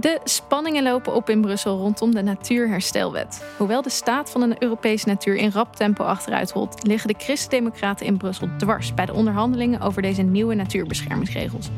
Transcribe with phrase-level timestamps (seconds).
[0.00, 3.44] De spanningen lopen op in Brussel rondom de Natuurherstelwet.
[3.56, 8.06] Hoewel de staat van de Europese natuur in rap tempo achteruit holt, liggen de Christen-Democraten
[8.06, 11.68] in Brussel dwars bij de onderhandelingen over deze nieuwe natuurbeschermingsregels.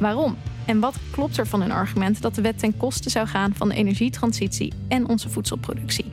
[0.00, 0.36] Waarom?
[0.66, 3.68] En wat klopt er van hun argument dat de wet ten koste zou gaan van
[3.68, 6.12] de energietransitie en onze voedselproductie?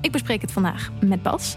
[0.00, 1.56] Ik bespreek het vandaag met Bas.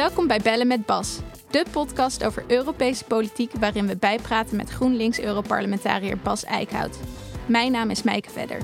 [0.00, 6.18] Welkom bij Bellen met Bas, de podcast over Europese politiek waarin we bijpraten met GroenLinks-Europarlementariër
[6.18, 7.00] Bas Eickhout.
[7.46, 8.60] Mijn naam is Mijke Vedder.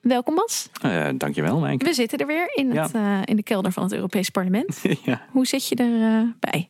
[0.00, 0.68] Welkom Bas.
[0.84, 1.84] Uh, dankjewel Mijke.
[1.84, 4.82] We zitten er weer in, het, uh, in de kelder van het Europees Parlement.
[5.04, 5.22] ja.
[5.30, 6.68] Hoe zit je erbij?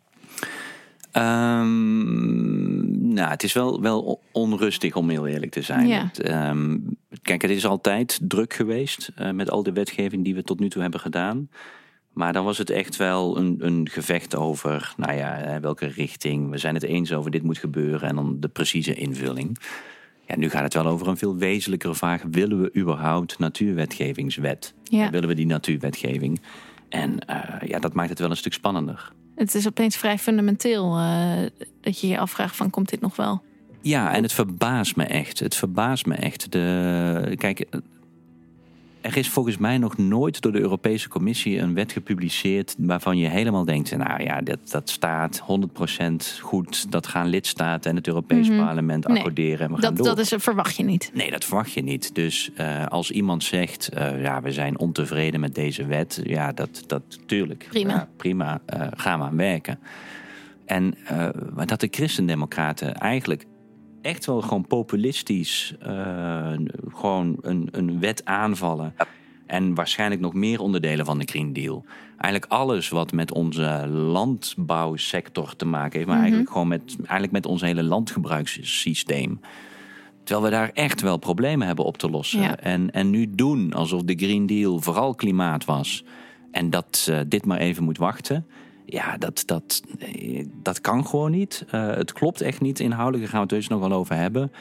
[1.13, 5.87] Uh, um, nou, het is wel, wel onrustig om heel eerlijk te zijn.
[5.87, 6.11] Ja.
[6.13, 10.43] Het, um, kijk, het is altijd druk geweest uh, met al de wetgeving die we
[10.43, 11.49] tot nu toe hebben gedaan.
[12.13, 16.51] Maar dan was het echt wel een, een gevecht over, nou ja, welke richting.
[16.51, 19.59] We zijn het eens over dit moet gebeuren en dan de precieze invulling.
[20.27, 22.23] Ja, nu gaat het wel over een veel wezenlijkere vraag.
[22.31, 24.75] Willen we überhaupt natuurwetgevingswet?
[24.83, 25.11] Ja.
[25.11, 26.41] Willen we die natuurwetgeving?
[26.89, 29.13] En uh, ja, dat maakt het wel een stuk spannender.
[29.37, 31.33] Het is opeens vrij fundamenteel uh,
[31.81, 33.43] dat je je afvraagt van komt dit nog wel?
[33.81, 35.39] Ja, en het verbaast me echt.
[35.39, 36.53] Het verbaast me echt.
[36.53, 37.67] De, kijk,
[39.07, 43.29] er is volgens mij nog nooit door de Europese Commissie een wet gepubliceerd waarvan je
[43.29, 46.93] helemaal denkt, nou ja, dat, dat staat 100% goed.
[46.93, 48.59] Dat gaan lidstaten en het Europees Mhm.
[48.65, 50.07] Parlement Nee, accorderen en we gaan Dat, door.
[50.07, 51.11] dat is, verwacht je niet.
[51.15, 52.15] Nee, dat verwacht je niet.
[52.15, 56.85] Dus uh, als iemand zegt, uh, ja, we zijn ontevreden met deze wet, ja, dat,
[56.87, 57.67] dat tuurlijk.
[57.69, 57.93] Prima.
[57.93, 59.79] Ja, prima, uh, gaan we aan werken.
[60.65, 60.95] En
[61.55, 63.45] maar dat de christendemocraten eigenlijk
[64.07, 65.75] echt wel gewoon populistisch
[66.89, 68.95] gewoon een, een wet aanvallen.
[69.47, 71.85] En waarschijnlijk nog meer onderdelen van de Green Deal.
[72.19, 76.25] Eigenlijk alles wat met onze landbouwsector te maken heeft, maar Mhm.
[76.25, 79.41] eigenlijk gewoon met, eigenlijk met ons hele landgebruikssysteem.
[80.25, 82.41] Terwijl we daar echt wel problemen hebben op te lossen.
[82.41, 82.57] Ja.
[82.57, 86.05] En, en nu doen alsof de Green Deal vooral klimaat was.
[86.51, 88.47] En dat uh, dit maar even moet wachten.
[88.87, 89.83] Ja, dat, dat,
[90.63, 91.65] dat kan gewoon niet.
[91.75, 93.23] Uh, het klopt echt niet inhoudelijk.
[93.23, 94.53] Daar gaan we het dus nog wel over hebben.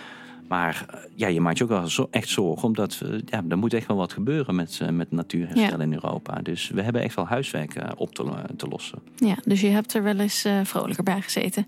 [0.48, 2.68] Maar uh, ja, je maakt je ook wel zo, echt zorgen.
[2.68, 5.84] Omdat we, ja, er moet echt wel wat gebeuren met, met natuurherstel Ja.
[5.84, 6.40] in Europa.
[6.42, 9.00] Dus we hebben echt wel huiswerk op te, te lossen.
[9.16, 11.66] Ja, dus je hebt er wel eens uh, vrolijker bij gezeten.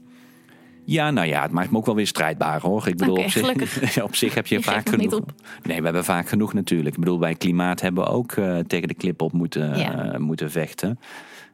[0.83, 2.87] Ja, nou ja, het maakt me ook wel weer strijdbaar hoor.
[2.87, 5.19] Ik bedoel, op, zich, op zich heb je, Je vaak genoeg.
[5.63, 6.95] Nee, we hebben vaak genoeg natuurlijk.
[6.95, 10.13] Ik bedoel, bij klimaat hebben we ook uh, tegen de klip op moeten, Ja.
[10.13, 10.99] uh, moeten vechten.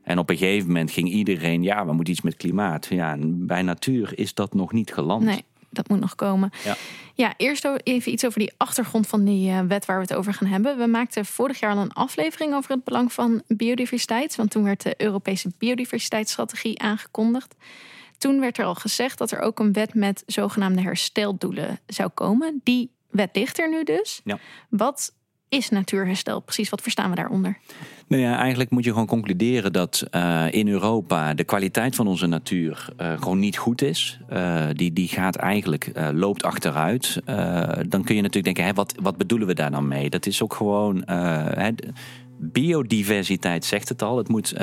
[0.03, 2.85] En op een gegeven moment ging iedereen, ja, we moeten iets met klimaat.
[2.89, 5.23] Ja, bij natuur is dat nog niet geland.
[5.23, 6.51] Nee, dat moet nog komen.
[6.63, 6.75] Ja.
[7.15, 10.33] Ja, eerst even iets over die achtergrond van die eh, wet waar we het over
[10.33, 10.77] gaan hebben.
[10.77, 14.35] We maakten vorig jaar al een aflevering over het belang van biodiversiteit.
[14.35, 17.55] Want toen werd de Europese biodiversiteitsstrategie aangekondigd.
[18.17, 22.61] Toen werd er al gezegd dat er ook een wet met zogenaamde hersteldoelen zou komen.
[22.63, 24.21] Die wet ligt er nu dus.
[24.23, 24.39] Ja.
[24.69, 25.13] Wat
[25.53, 26.69] is natuurherstel precies?
[26.69, 27.57] Wat verstaan we daaronder?
[28.07, 32.27] Nou ja, eigenlijk moet je gewoon concluderen dat uh, in Europa de kwaliteit van onze
[32.27, 34.19] natuur uh, gewoon niet goed is.
[34.33, 37.21] Uh, die, die gaat eigenlijk, loopt achteruit.
[37.89, 40.09] dan kun je natuurlijk denken, hè, wat, wat bedoelen we daar dan mee?
[40.09, 41.03] Dat is ook gewoon.
[41.05, 41.69] Hè,
[42.51, 44.17] biodiversiteit zegt het al.
[44.17, 44.57] Het moet,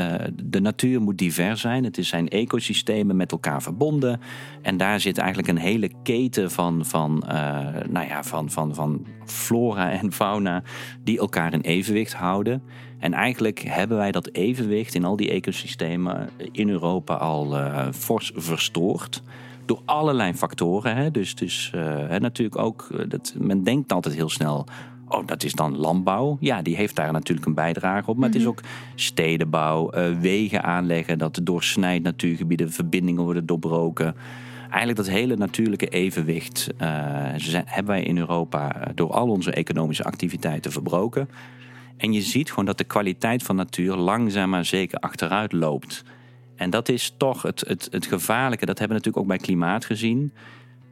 [0.45, 1.85] de natuur moet divers zijn.
[1.85, 4.21] Het zijn ecosystemen met elkaar verbonden.
[4.63, 7.25] En daar zit eigenlijk een hele keten van, van,
[7.89, 10.63] nou ja, van, van, van flora en fauna
[11.05, 12.63] die elkaar in evenwicht houden.
[12.99, 18.33] En eigenlijk hebben wij dat evenwicht in al die ecosystemen in Europa al uh, fors
[18.35, 19.23] verstoord.
[19.67, 20.97] Door allerlei factoren.
[20.97, 21.11] Hè?
[21.11, 21.73] Dus, dus
[22.19, 24.67] natuurlijk ook, dat, men denkt altijd heel snel.
[25.11, 26.37] Oh, dat is dan landbouw.
[26.41, 28.17] Ja, die heeft daar natuurlijk een bijdrage op.
[28.17, 28.33] Maar mm -hmm.
[28.33, 28.61] het is ook
[28.95, 31.19] stedenbouw, uh, wegen aanleggen.
[31.19, 34.15] Dat doorsnijdt natuurgebieden, verbindingen worden doorbroken.
[34.63, 36.69] Eigenlijk dat hele natuurlijke evenwicht
[37.65, 41.29] hebben wij in Europa door al onze economische activiteiten verbroken.
[41.97, 46.05] En je ziet gewoon dat de kwaliteit van natuur langzaam maar zeker achteruit loopt.
[46.57, 48.67] En dat is toch het, het, het gevaarlijke.
[48.67, 50.33] Dat hebben we natuurlijk ook bij klimaat gezien.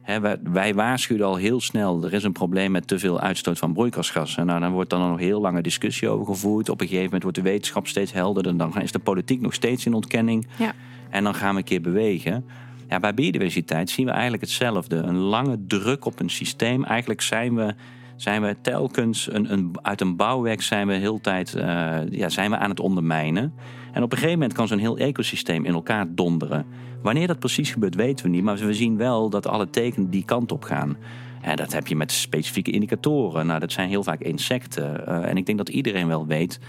[0.09, 3.57] He, wij, wij, waarschuwden al heel snel, er is een probleem met te veel uitstoot
[3.57, 4.45] van broeikasgassen.
[4.45, 6.69] Nou, dan wordt dan nog heel lange discussie over gevoerd.
[6.69, 8.57] Op een gegeven moment wordt de wetenschap steeds helderder.
[8.57, 10.47] Dan is de politiek nog steeds in ontkenning.
[10.57, 10.73] Ja.
[11.09, 12.45] En dan gaan we een keer bewegen.
[12.87, 14.95] Ja, bij biodiversiteit zien we eigenlijk hetzelfde.
[14.95, 16.83] Een lange druk op een systeem.
[16.83, 17.75] Eigenlijk zijn we
[18.15, 21.63] zijn we telkens een, een, uit een bouwwerk zijn we heel tijd uh,
[22.09, 23.53] ja, zijn we aan het ondermijnen.
[23.91, 26.65] En op een gegeven moment kan zo'n heel ecosysteem in elkaar donderen.
[27.01, 28.43] Wanneer dat precies gebeurt, weten we niet.
[28.43, 30.97] Maar we zien wel dat alle tekenen die kant op gaan.
[31.41, 33.45] En dat heb je met specifieke indicatoren.
[33.45, 35.03] Nou, dat zijn heel vaak insecten.
[35.07, 36.59] Uh, en ik denk dat iedereen wel weet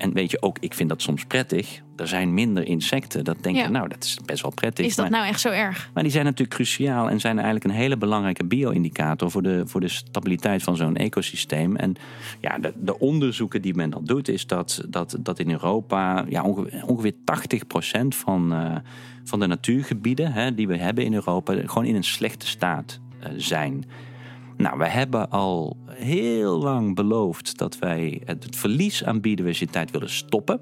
[0.00, 1.80] en weet je ook, ik vind dat soms prettig.
[1.96, 3.24] Er zijn minder insecten.
[3.24, 4.86] Dat denk je, nou, dat is best wel prettig.
[4.86, 5.90] Is dat nou echt zo erg?
[5.94, 9.80] Maar die zijn natuurlijk cruciaal en zijn eigenlijk een hele belangrijke bio-indicator voor de, voor
[9.80, 11.76] de stabiliteit van zo'n ecosysteem.
[11.76, 11.94] En
[12.40, 16.42] ja, de, de, onderzoeken die men dan doet, is dat, dat, dat in Europa ja,
[16.42, 17.14] ongeveer, ongeveer
[18.04, 18.76] 80% van, uh,
[19.24, 23.28] van de natuurgebieden hè, die we hebben in Europa gewoon in een slechte staat uh,
[23.36, 23.84] zijn.
[24.56, 30.60] Nou, we hebben al heel lang beloofd dat wij het verlies aan biodiversiteit willen stoppen.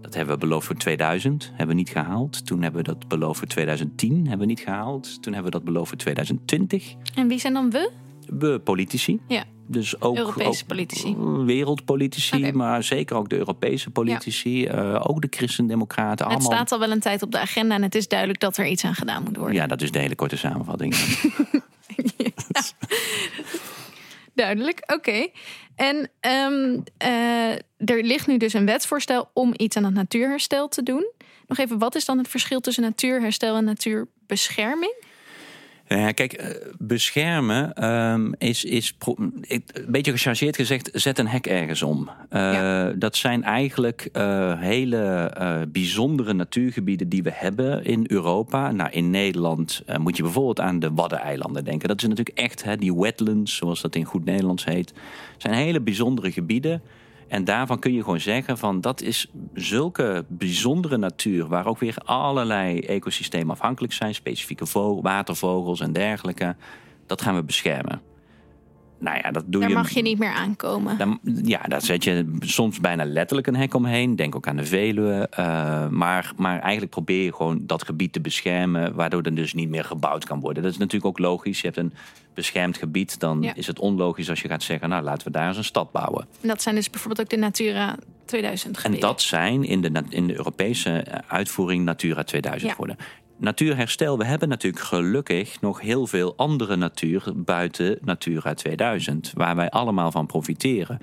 [0.00, 2.46] Dat hebben we beloofd voor 2000, hebben we niet gehaald.
[2.46, 5.22] Toen hebben we dat beloofd voor 2010, hebben we niet gehaald.
[5.22, 6.94] Toen hebben we dat beloofd voor 2020.
[7.14, 7.90] En wie zijn dan we?
[8.26, 9.20] We politici.
[9.28, 9.44] Ja.
[9.66, 11.16] Dus ook, Europese politici.
[11.44, 14.60] wereldpolitici, maar zeker ook de Europese politici.
[14.60, 14.84] Ja.
[14.84, 16.30] Uh, ook de christendemocraten.
[16.30, 18.66] Het staat al wel een tijd op de agenda en het is duidelijk dat er
[18.66, 19.54] iets aan gedaan moet worden.
[19.54, 20.94] Ja, dat is de hele korte samenvatting.
[24.34, 25.28] Duidelijk, oké.
[25.74, 30.82] En um, uh, er ligt nu dus een wetsvoorstel om iets aan het natuurherstel te
[30.82, 31.12] doen.
[31.46, 34.94] Nog even, wat is dan het verschil tussen natuurherstel en natuurbescherming?
[35.88, 36.48] Ja, kijk, eh,
[36.78, 38.96] beschermen um, is, is
[39.48, 41.98] een beetje gechargeerd gezegd, zet een hek ergens om.
[41.98, 42.92] Uh, ja.
[42.92, 45.32] Dat zijn eigenlijk uh, hele
[45.72, 48.72] bijzondere natuurgebieden die we hebben in Europa.
[48.72, 51.88] Nou, in Nederland moet je bijvoorbeeld aan de Waddeneilanden denken.
[51.88, 54.92] Dat is natuurlijk echt hè, die wetlands, zoals dat in goed Nederlands heet.
[55.36, 56.82] Zijn hele bijzondere gebieden.
[57.28, 61.96] En daarvan kun je gewoon zeggen van dat is zulke bijzondere natuur, waar ook weer
[62.04, 64.66] allerlei ecosystemen afhankelijk zijn, specifieke
[65.02, 66.56] watervogels en dergelijke.
[67.06, 68.13] Dat gaan we beschermen.
[69.04, 70.98] Nou ja, dat doe daar je, mag je niet meer aankomen.
[70.98, 74.16] Dan, ja, daar zet je soms bijna letterlijk een hek omheen.
[74.16, 75.30] Denk ook aan de Veluwe.
[75.38, 78.94] Uh, maar, maar eigenlijk probeer je gewoon dat gebied te beschermen...
[78.94, 80.62] waardoor er dus niet meer gebouwd kan worden.
[80.62, 81.60] Dat is natuurlijk ook logisch.
[81.60, 81.92] Je hebt een
[82.34, 83.20] beschermd gebied.
[83.20, 83.54] Dan ja.
[83.54, 84.88] is het onlogisch als je gaat zeggen...
[84.88, 86.26] nou, laten we daar eens een stad bouwen.
[86.40, 89.00] En dat zijn dus bijvoorbeeld ook de Natura 2000 gebieden.
[89.00, 92.76] En dat zijn in de, in de Europese uitvoering Natura 2000 ja.
[92.76, 92.96] worden
[93.36, 99.70] natuurherstel, we hebben natuurlijk gelukkig nog heel veel andere natuur buiten Natura 2000, waar wij
[99.70, 100.98] allemaal van profiteren.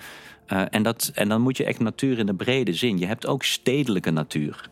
[0.48, 2.98] Uh, en, dat, en dan moet je echt natuur in de brede zin.
[2.98, 4.69] Je hebt ook stedelijke natuur.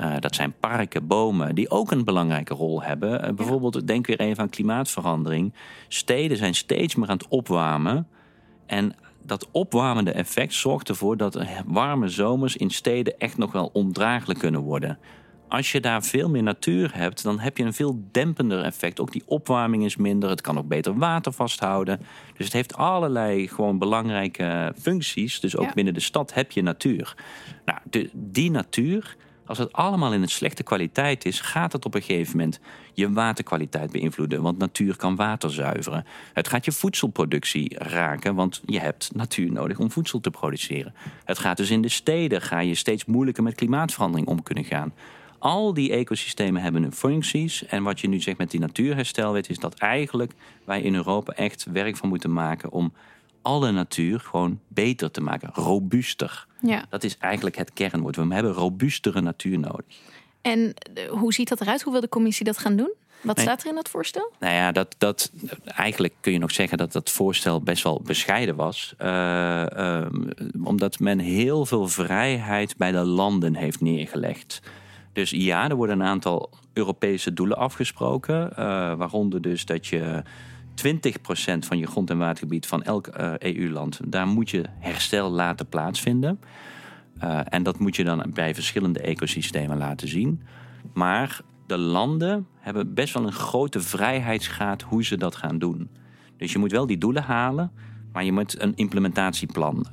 [0.00, 3.24] Uh, dat zijn parken, bomen, die ook een belangrijke rol hebben.
[3.24, 5.52] Uh, bijvoorbeeld, denk weer even aan klimaatverandering.
[5.88, 8.08] Steden zijn steeds meer aan het opwarmen.
[8.66, 14.38] En dat opwarmende effect zorgt ervoor dat warme zomers in steden echt nog wel ondraaglijk
[14.38, 14.98] kunnen worden
[15.52, 19.00] als je daar veel meer natuur hebt, dan heb je een veel dempender effect.
[19.00, 20.30] Ook die opwarming is minder.
[20.30, 22.00] Het kan ook beter water vasthouden.
[22.36, 25.40] Dus het heeft allerlei gewoon belangrijke functies.
[25.40, 25.72] Dus ook ja.
[25.74, 27.16] binnen de stad heb je natuur.
[27.64, 29.16] Nou, de, die natuur,
[29.46, 32.60] als het allemaal in een slechte kwaliteit is, gaat het op een gegeven moment
[32.92, 34.42] je waterkwaliteit beïnvloeden.
[34.42, 36.04] Want natuur kan water zuiveren.
[36.32, 40.94] Het gaat je voedselproductie raken, want je hebt natuur nodig om voedsel te produceren.
[41.24, 44.92] Het gaat dus in de steden, ga je steeds moeilijker met klimaatverandering om kunnen gaan.
[45.42, 47.66] Al die ecosystemen hebben hun functies.
[47.66, 50.32] En wat je nu zegt met die natuurherstelwet is dat eigenlijk
[50.64, 52.92] wij in Europa echt werk van moeten maken om
[53.42, 56.46] alle natuur gewoon beter te maken, robuuster.
[56.60, 56.84] Ja.
[56.88, 58.16] Dat is eigenlijk het kernwoord.
[58.16, 59.84] We hebben robuustere natuur nodig.
[60.40, 61.82] En eh, hoe ziet dat eruit?
[61.82, 62.92] Hoe wil de commissie dat gaan doen?
[63.20, 63.44] Wat Nee.
[63.44, 64.32] staat er in dat voorstel?
[64.40, 65.32] Nou ja, dat, dat,
[65.64, 68.94] eigenlijk kun je nog zeggen dat dat voorstel best wel bescheiden was.
[68.98, 70.30] Eh, ehm,
[70.64, 74.60] omdat men heel veel vrijheid bij de landen heeft neergelegd.
[75.12, 78.56] Dus ja, er worden een aantal Europese doelen afgesproken.
[78.56, 78.56] eh,
[78.94, 80.22] waaronder dus dat je
[80.74, 85.68] 20% van je grond- en watergebied van elk eh, EU-land, daar moet je herstel laten
[85.68, 86.40] plaatsvinden.
[87.18, 90.42] Eh, en dat moet je dan bij verschillende ecosystemen laten zien.
[90.94, 95.90] Maar de landen hebben best wel een grote vrijheidsgraad hoe ze dat gaan doen.
[96.36, 97.72] Dus je moet wel die doelen halen,
[98.12, 99.86] maar je moet een implementatieplan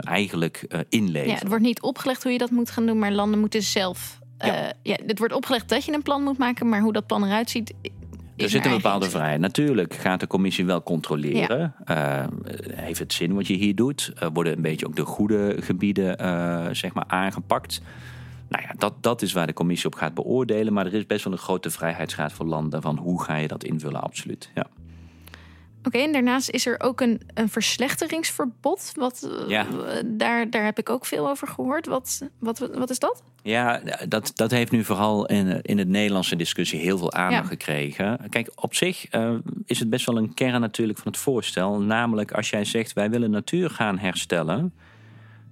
[0.00, 1.28] eigenlijk eh, inleveren.
[1.28, 4.18] Ja, het wordt niet opgelegd hoe je dat moet gaan doen, maar landen moeten zelf.
[4.38, 4.72] Eh, Ja.
[4.82, 4.96] ja.
[5.06, 7.74] het wordt opgelegd dat je een plan moet maken, maar hoe dat plan eruit ziet.
[8.36, 9.40] Er zit een bepaalde vrijheid.
[9.40, 11.74] Natuurlijk gaat de commissie wel controleren.
[11.84, 12.24] Eh,
[12.72, 14.12] heeft het zin wat je hier doet?
[14.18, 16.16] Eh, worden een beetje ook de goede gebieden
[16.76, 17.80] zeg maar aangepakt?
[18.48, 20.72] Nou ja, dat, dat is waar de commissie op gaat beoordelen.
[20.72, 23.64] Maar er is best wel een grote vrijheidsgraad voor landen van hoe ga je dat
[23.64, 24.50] invullen, absoluut.
[24.54, 24.66] Ja.
[25.86, 28.92] Oké, en daarnaast is er ook een, een verslechteringsverbod.
[28.94, 29.66] Wat, eh, Ja.
[30.06, 31.86] daar, daar heb ik ook veel over gehoord.
[31.86, 33.22] Wat, wat, wat is dat?
[33.42, 37.48] Ja, dat, dat heeft nu vooral in, in het Nederlandse discussie heel veel aandacht Ja.
[37.48, 38.18] gekregen.
[38.30, 39.34] Kijk, op zich eh,
[39.66, 41.80] is het best wel een kern natuurlijk van het voorstel.
[41.80, 44.72] Namelijk als jij zegt wij willen natuur gaan herstellen.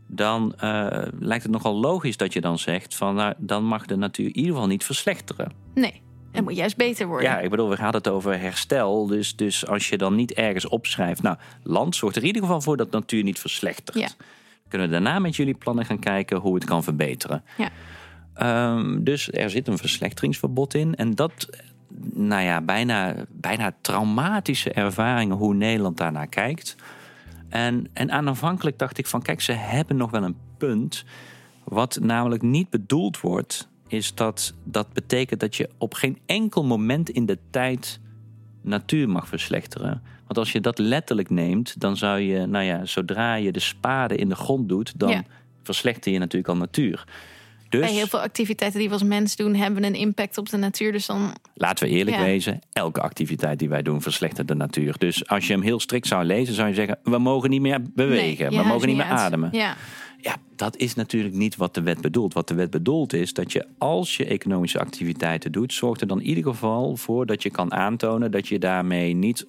[0.07, 3.97] dan uh, lijkt het nogal logisch dat je dan zegt van nou, dan mag de
[3.97, 5.53] natuur in ieder geval niet verslechteren.
[5.75, 6.01] Nee.
[6.33, 7.31] Het moet juist beter worden.
[7.31, 9.07] Ja, ik bedoel, we gaan het over herstel.
[9.07, 11.23] Dus, dus als je dan niet ergens opschrijft.
[11.23, 13.99] Nou, land zorgt er in ieder geval voor dat natuur niet verslechtert.
[13.99, 14.09] Ja.
[14.69, 17.45] Kunnen we daarna met jullie plannen gaan kijken hoe het kan verbeteren.
[17.57, 17.71] Ja.
[18.75, 20.95] Um, dus er zit een verslechteringsverbod in.
[20.95, 21.49] En dat,
[22.12, 26.77] nou ja, bijna, bijna traumatische ervaringen hoe Nederland daarnaar kijkt.
[27.49, 31.05] En, en aanvankelijk dacht ik van, kijk, ze hebben nog wel een punt.
[31.65, 37.11] Wat namelijk niet bedoeld wordt is dat dat betekent dat je op geen enkel moment
[37.11, 38.00] in de tijd
[38.62, 40.02] natuur mag verslechteren.
[40.26, 44.16] Want als je dat letterlijk neemt, dan zou je, nou ja, zodra je de spade
[44.16, 45.25] in de grond doet, dan
[45.62, 47.04] verslechter je natuurlijk al natuur.
[47.68, 50.56] Dus, Bij heel veel activiteiten die we als mens doen, hebben een impact op de
[50.56, 50.92] natuur.
[50.92, 51.32] Dus dan.
[51.54, 54.94] Laten we eerlijk wezen, elke activiteit die wij doen verslechtert de natuur.
[54.99, 57.82] Dus als je hem heel strikt zou lezen, zou je zeggen: we mogen niet meer
[57.94, 59.49] bewegen, we mogen niet meer ademen.
[59.52, 59.76] Ja.
[60.23, 62.35] Ja, dat is natuurlijk niet wat de wet bedoelt.
[62.35, 66.21] Wat de wet bedoelt is dat je als je economische activiteiten doet, zorgt er dan
[66.21, 69.47] in ieder geval voor dat je kan aantonen dat je daarmee niet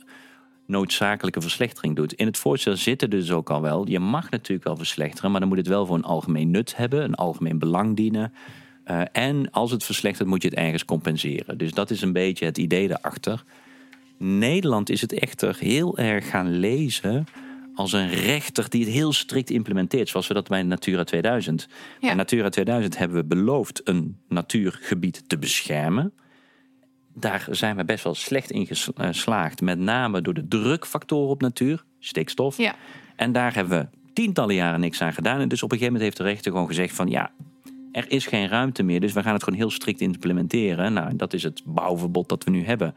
[0.65, 2.13] noodzakelijke verslechtering doet.
[2.13, 5.39] In het voorstel zit er dus ook al wel, je mag natuurlijk wel verslechteren, maar
[5.39, 8.33] dan moet het wel voor een algemeen nut hebben, een algemeen belang dienen.
[8.85, 11.57] Uh, en als het verslechtert, moet je het ergens compenseren.
[11.57, 13.43] Dus dat is een beetje het idee daarachter.
[14.17, 17.25] Nederland is het echter heel erg gaan lezen
[17.75, 21.67] als een rechter die het heel strikt implementeert, zoals we dat bij Natura 2000.
[21.99, 22.07] Ja.
[22.07, 26.13] Bij Natura 2000 hebben we beloofd een natuurgebied te beschermen.
[27.13, 31.83] Daar zijn we best wel slecht in geslaagd, met name door de drukfactoren op natuur,
[31.99, 32.57] stikstof.
[32.57, 32.75] Ja.
[33.15, 35.39] En daar hebben we tientallen jaren niks aan gedaan.
[35.39, 37.31] En dus op een gegeven moment heeft de rechter gewoon gezegd van ja,
[37.91, 40.93] er is geen ruimte meer, dus we gaan het gewoon heel strikt implementeren.
[40.93, 42.95] Nou, dat is het bouwverbod dat we nu hebben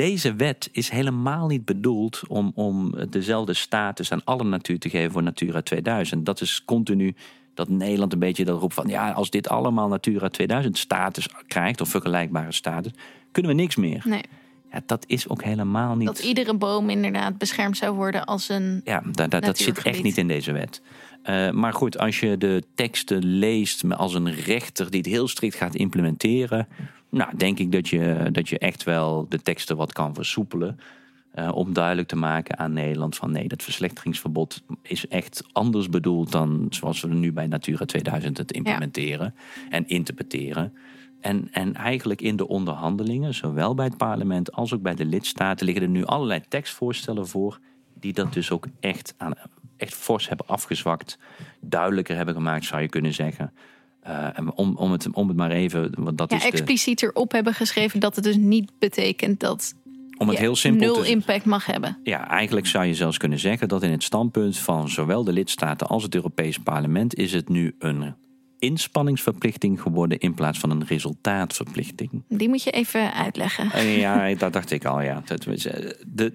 [0.00, 5.12] deze wet is helemaal niet bedoeld om, om dezelfde status aan alle natuur te geven
[5.12, 6.26] voor Natura 2000.
[6.26, 7.14] Dat is continu
[7.54, 11.80] dat Nederland een beetje dat roept van ja, als dit allemaal Natura 2000 status krijgt
[11.80, 12.92] of vergelijkbare status,
[13.32, 14.02] kunnen we niks meer.
[14.04, 14.22] Nee.
[14.72, 16.06] Ja, dat is ook helemaal niet.
[16.06, 18.80] Dat iedere boom inderdaad beschermd zou worden als een.
[18.84, 20.82] Ja, dat, dat, dat zit echt niet in deze wet.
[21.24, 25.54] Uh, maar goed, als je de teksten leest als een rechter die het heel strikt
[25.54, 26.68] gaat implementeren,
[27.10, 30.78] nou, denk ik dat je, dat je echt wel de teksten wat kan versoepelen.
[31.34, 36.32] Uh, om duidelijk te maken aan Nederland van nee, dat verslechteringsverbod is echt anders bedoeld
[36.32, 39.34] dan zoals we nu bij Natura 2000 het implementeren
[39.68, 40.72] en interpreteren.
[41.20, 45.66] En, en eigenlijk in de onderhandelingen, zowel bij het parlement als ook bij de lidstaten,
[45.66, 47.58] liggen er nu allerlei tekstvoorstellen voor
[48.00, 49.32] die dat dus ook echt, aan,
[49.80, 51.18] echt fors hebben afgezwakt,
[51.60, 53.52] duidelijker hebben gemaakt, zou je kunnen zeggen.
[54.08, 55.92] Uh, om, om, het, om het maar even.
[55.98, 59.74] Want dat ja, is expliciet erop hebben geschreven dat het dus niet betekent dat.
[60.18, 61.98] Om het heel simpel nul impact mag hebben.
[62.02, 65.86] Ja, eigenlijk zou je zelfs kunnen zeggen dat in het standpunt van zowel de lidstaten
[65.86, 68.14] als het Europese parlement is het nu een
[68.60, 72.10] inspanningsverplichting geworden in plaats van een resultaatverplichting.
[72.28, 73.72] Die moet je even uitleggen.
[73.72, 75.22] Eh, ja, dat dacht ik al, ja.
[76.06, 76.34] De,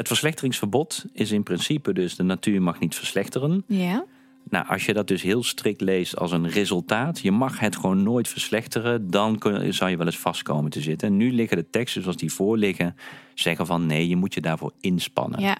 [0.00, 3.64] het verslechteringsverbod is in principe dus de natuur mag niet verslechteren.
[3.66, 4.04] Ja.
[4.50, 8.02] Nou, als je dat dus heel strikt leest als een resultaat, je mag het gewoon
[8.02, 11.08] nooit verslechteren, dan kun, zou je wel eens vastkomen te zitten.
[11.08, 12.96] En nu liggen de teksten zoals die voor liggen,
[13.34, 15.40] zeggen van nee, je moet je daarvoor inspannen.
[15.40, 15.56] Ja.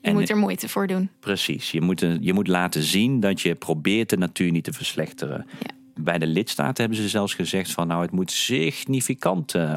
[0.00, 1.08] Je moet er moeite voor doen.
[1.20, 1.70] Precies.
[1.70, 5.46] Je moet, je moet laten zien dat je probeert de natuur niet te verslechteren.
[5.58, 6.02] Ja.
[6.02, 9.74] Bij de lidstaten hebben ze zelfs gezegd van nou, het moet significant, uh,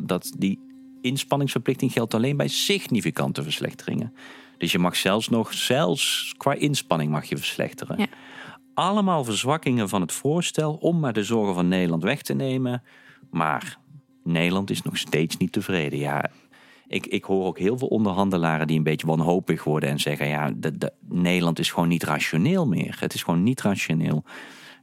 [0.00, 0.58] dat die
[1.00, 4.14] inspanningsverplichting geldt alleen bij significante verslechteringen.
[4.58, 7.98] Dus je mag zelfs nog, zelfs qua inspanning mag je verslechteren.
[7.98, 8.06] Ja.
[8.74, 12.82] Allemaal verzwakkingen van het voorstel om maar de zorgen van Nederland weg te nemen.
[13.30, 13.78] Maar
[14.24, 15.98] Nederland is nog steeds niet tevreden.
[15.98, 16.30] Ja,
[16.86, 20.52] ik, ik hoor ook heel veel onderhandelaren die een beetje wanhopig worden en zeggen: ja,
[20.56, 22.96] de, Nederland is gewoon niet rationeel meer.
[23.00, 24.24] Het is gewoon niet rationeel.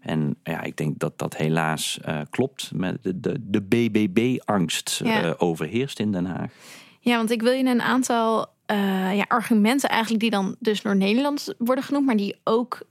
[0.08, 2.72] En ja, ik denk dat dat helaas uh, klopt.
[2.76, 5.26] Met de, de, de BBB-angst ja.
[5.26, 6.52] uh, overheerst in Den Haag.
[7.00, 10.96] Ja, want ik wil je een aantal uh, ja, argumenten eigenlijk die dan dus door
[10.96, 12.86] Nederland worden genoemd, maar die ook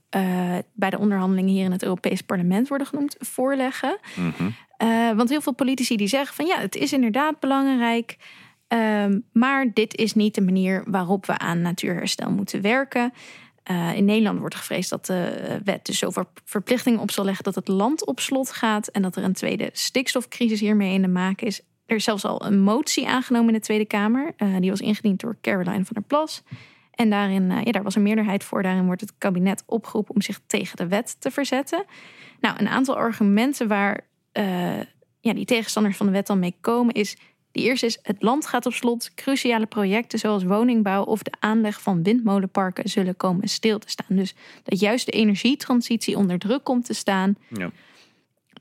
[0.73, 3.97] bij de onderhandelingen hier in het Europees Parlement worden genoemd, voorleggen.
[4.15, 4.55] Mm -hmm.
[4.83, 8.17] uh, want heel veel politici die zeggen van ja, het is inderdaad belangrijk,
[8.67, 13.13] um, maar dit is niet de manier waarop we aan natuurherstel moeten werken.
[13.95, 17.67] In Nederland wordt gevreesd dat de wet dus zoveel verplichtingen op zal leggen dat het
[17.67, 21.61] land op slot gaat en dat er een tweede stikstofcrisis hiermee in de maak is.
[21.85, 24.33] Er is zelfs al een motie aangenomen in de Tweede Kamer.
[24.37, 26.43] Uh, die was ingediend door Caroline van der Plas.
[26.91, 28.63] En daarin, ja, daar was een meerderheid voor.
[28.63, 31.85] Daarin wordt het kabinet opgeroepen om zich tegen de wet te verzetten.
[32.39, 34.07] Nou, een aantal argumenten waar
[35.19, 37.17] ja, die tegenstanders van de wet dan mee komen is...
[37.57, 39.13] Die eerste is: het land gaat op slot.
[39.13, 44.15] Cruciale projecten zoals woningbouw of de aanleg van windmolenparken zullen komen stil te staan.
[44.15, 47.37] Dus dat juist de energietransitie onder druk komt te staan.
[47.49, 47.71] Ja.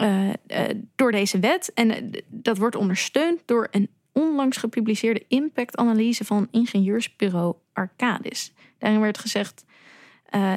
[0.01, 1.73] Uh, uh, door deze wet.
[1.75, 8.53] En uh, dat wordt ondersteund door een onlangs gepubliceerde impactanalyse van ingenieursbureau Arcadis.
[8.79, 9.65] Daarin werd gezegd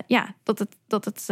[0.08, 1.28] ja, dat het, dat het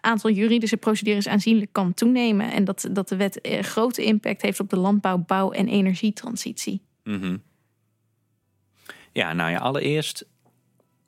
[0.00, 2.52] aantal juridische procedures aanzienlijk kan toenemen.
[2.52, 6.80] En dat, dat de wet eh, grote impact heeft op de landbouw, bouw en energietransitie.
[7.04, 7.42] Mm
[9.12, 10.26] Ja, nou ja, allereerst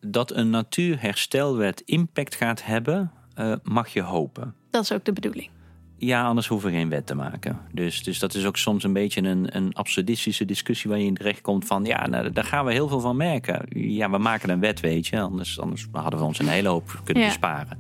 [0.01, 4.55] dat een natuurherstelwet impact gaat hebben, uh, mag je hopen.
[4.71, 5.51] Dat is ook de bedoeling.
[5.97, 7.61] Ja, anders hoeven we geen wet te maken.
[7.73, 11.15] Dus, dus dat is ook soms een beetje een, een absurdistische discussie waar je in
[11.15, 13.67] terecht komt van ja, nou, daar gaan we heel veel van merken.
[13.69, 15.21] Ja, we maken een wet, weet je.
[15.21, 17.79] Anders, anders hadden we ons een hele hoop kunnen besparen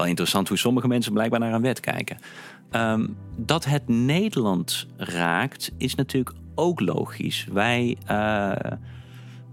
[0.00, 2.18] wel interessant hoe sommige mensen blijkbaar naar een wet kijken.
[2.72, 7.46] Um, dat het Nederland raakt, is natuurlijk ook logisch.
[7.52, 7.96] Wij.
[8.10, 8.52] Uh,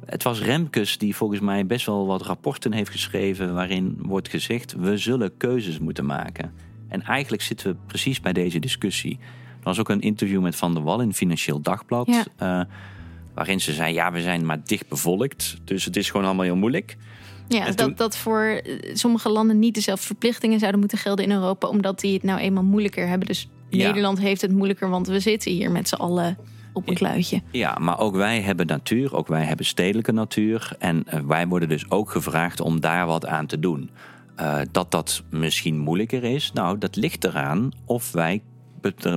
[0.06, 3.54] het was Remkes die volgens mij best wel wat rapporten heeft geschreven.
[3.54, 6.54] waarin wordt gezegd: we zullen keuzes moeten maken.
[6.88, 9.18] En eigenlijk zitten we precies bij deze discussie.
[9.60, 12.08] Er was ook een interview met Van der Wal in Financieel Dagblad.
[12.08, 12.60] Ja.
[12.60, 12.66] Uh,
[13.34, 15.58] waarin ze zei: ja, we zijn maar dicht bevolkt.
[15.64, 16.98] Dus het is gewoon allemaal heel moeilijk.
[17.48, 21.68] Ja, dat, dat voor eh, sommige landen niet dezelfde verplichtingen zouden moeten gelden in Europa,
[21.68, 23.28] omdat die het nou eenmaal moeilijker hebben.
[23.28, 26.38] Dus Nederland heeft het moeilijker, want we zitten hier met z'n allen
[26.74, 27.42] op een kluitje.
[27.52, 30.76] Ja, maar ook wij hebben natuur, ook wij hebben stedelijke natuur.
[30.80, 33.90] En uh, wij worden dus ook gevraagd om daar wat aan te doen.
[34.40, 38.42] Uh, dat dat misschien moeilijker is, nou, dat ligt eraan of wij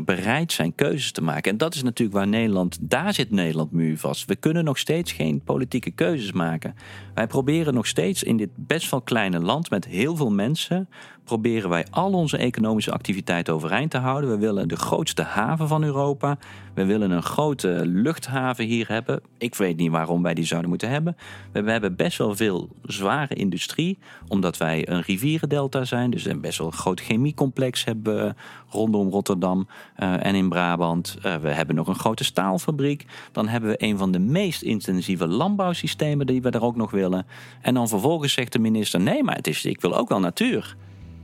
[0.05, 1.51] bereid zijn keuzes te maken.
[1.53, 4.25] En dat is natuurlijk waar Nederland, daar zit Nederland muur vast.
[4.25, 6.75] We kunnen nog steeds geen politieke keuzes maken.
[7.15, 10.89] Wij proberen nog steeds in dit best wel kleine land met heel veel mensen
[11.31, 14.31] proberen wij al onze economische activiteiten overeind te houden.
[14.31, 16.39] We willen de grootste haven van Europa.
[16.75, 19.21] We willen een grote luchthaven hier hebben.
[19.39, 21.17] Ik weet niet waarom wij die zouden moeten hebben.
[21.53, 26.11] We hebben best wel veel zware industrie, omdat wij een rivierendelta zijn.
[26.11, 28.37] Dus een best wel een groot chemiecomplex hebben
[28.69, 29.69] rondom Rotterdam
[29.99, 31.17] uh, en in Brabant.
[31.27, 33.07] Uh, we hebben nog een grote staalfabriek.
[33.33, 37.27] Dan hebben we een van de meest intensieve landbouwsystemen die we er ook nog willen.
[37.61, 40.77] En dan vervolgens zegt de minister: nee, maar het is, ik wil ook wel natuur.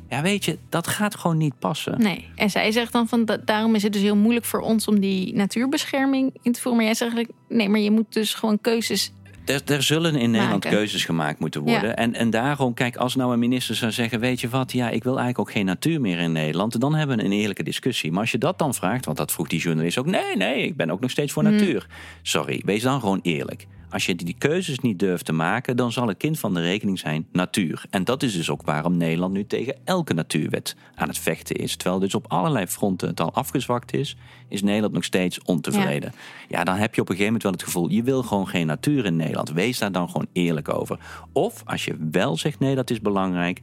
[0.09, 2.01] Ja, weet je, dat gaat gewoon niet passen.
[2.01, 5.01] Nee, en zij zegt dan van daarom is het dus heel moeilijk voor ons om
[5.01, 6.77] die natuurbescherming in te voeren.
[6.77, 9.13] Maar jij zegt eigenlijk, nee, maar je moet dus gewoon keuzes
[9.47, 11.89] er, er, zullen in Nederland keuzes gemaakt moeten worden.
[11.89, 11.95] Ja.
[11.95, 15.05] En, en daarom, kijk, als nou een minister zou zeggen: Weet je wat, ja, ik
[15.05, 16.81] wil eigenlijk ook geen natuur meer in Nederland.
[16.81, 18.11] Dan hebben we een eerlijke discussie.
[18.11, 20.77] Maar als je dat dan vraagt, want dat vroeg die journalist ook: Nee, nee, ik
[20.77, 21.51] ben ook nog steeds voor mm.
[21.51, 21.87] natuur.
[22.23, 23.67] Sorry, wees dan gewoon eerlijk.
[23.91, 26.99] Als je die keuzes niet durft te maken, dan zal het kind van de rekening
[26.99, 27.85] zijn natuur.
[27.91, 31.77] En dat is dus ook waarom Nederland nu tegen elke natuurwet aan het vechten is.
[31.77, 34.17] Terwijl dus op allerlei fronten het al afgezwakt is,
[34.49, 36.13] is Nederland nog steeds ontevreden.
[36.49, 36.59] Ja.
[36.59, 38.67] ja, dan heb je op een gegeven moment wel het gevoel, je wil gewoon geen
[38.67, 39.51] natuur in Nederland.
[39.51, 40.99] Wees daar dan gewoon eerlijk over.
[41.33, 43.61] Of als je wel zegt nee, dat is belangrijk,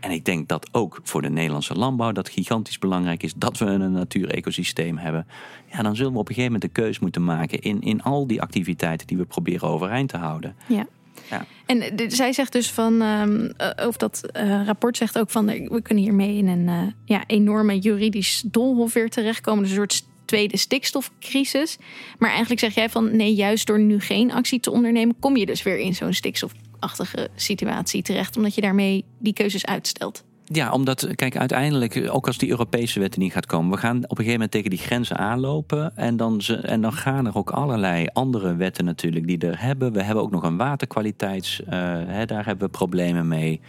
[0.00, 3.64] en ik denk dat ook voor de Nederlandse landbouw dat gigantisch belangrijk is dat we
[3.64, 5.26] een natuurecosysteem hebben.
[5.72, 8.26] Ja, dan zullen we op een gegeven moment de keus moeten maken in, in al
[8.26, 10.54] die activiteiten die we proberen overeind te houden.
[10.66, 10.86] Ja.
[11.30, 11.46] Ja.
[11.66, 13.52] En de, zij zegt dus van, um,
[13.86, 17.78] of dat uh, rapport zegt ook van, we kunnen hiermee in een uh, ja, enorme
[17.78, 19.62] juridisch doolhof weer terechtkomen.
[19.62, 21.78] Dus een soort tweede stikstofcrisis.
[22.18, 25.46] Maar eigenlijk zeg jij van, nee, juist door nu geen actie te ondernemen, kom je
[25.46, 30.24] dus weer in zo'n stikstof achtige situatie terecht, omdat je daarmee die keuzes uitstelt.
[30.52, 34.02] Ja, omdat, kijk, uiteindelijk, ook als die Europese wet niet gaat komen, we gaan op
[34.02, 35.96] een gegeven moment tegen die grenzen aanlopen.
[35.96, 39.92] En dan, ze, en dan gaan er ook allerlei andere wetten natuurlijk die er hebben.
[39.92, 41.68] We hebben ook nog een waterkwaliteits, uh,
[42.06, 43.60] hè, daar hebben we problemen mee.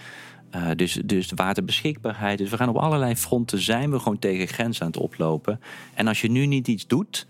[0.56, 2.38] Uh, dus, dus waterbeschikbaarheid.
[2.38, 5.60] Dus we gaan op allerlei fronten zijn we gewoon tegen grenzen aan het oplopen.
[5.94, 7.28] En als je nu niet iets doet,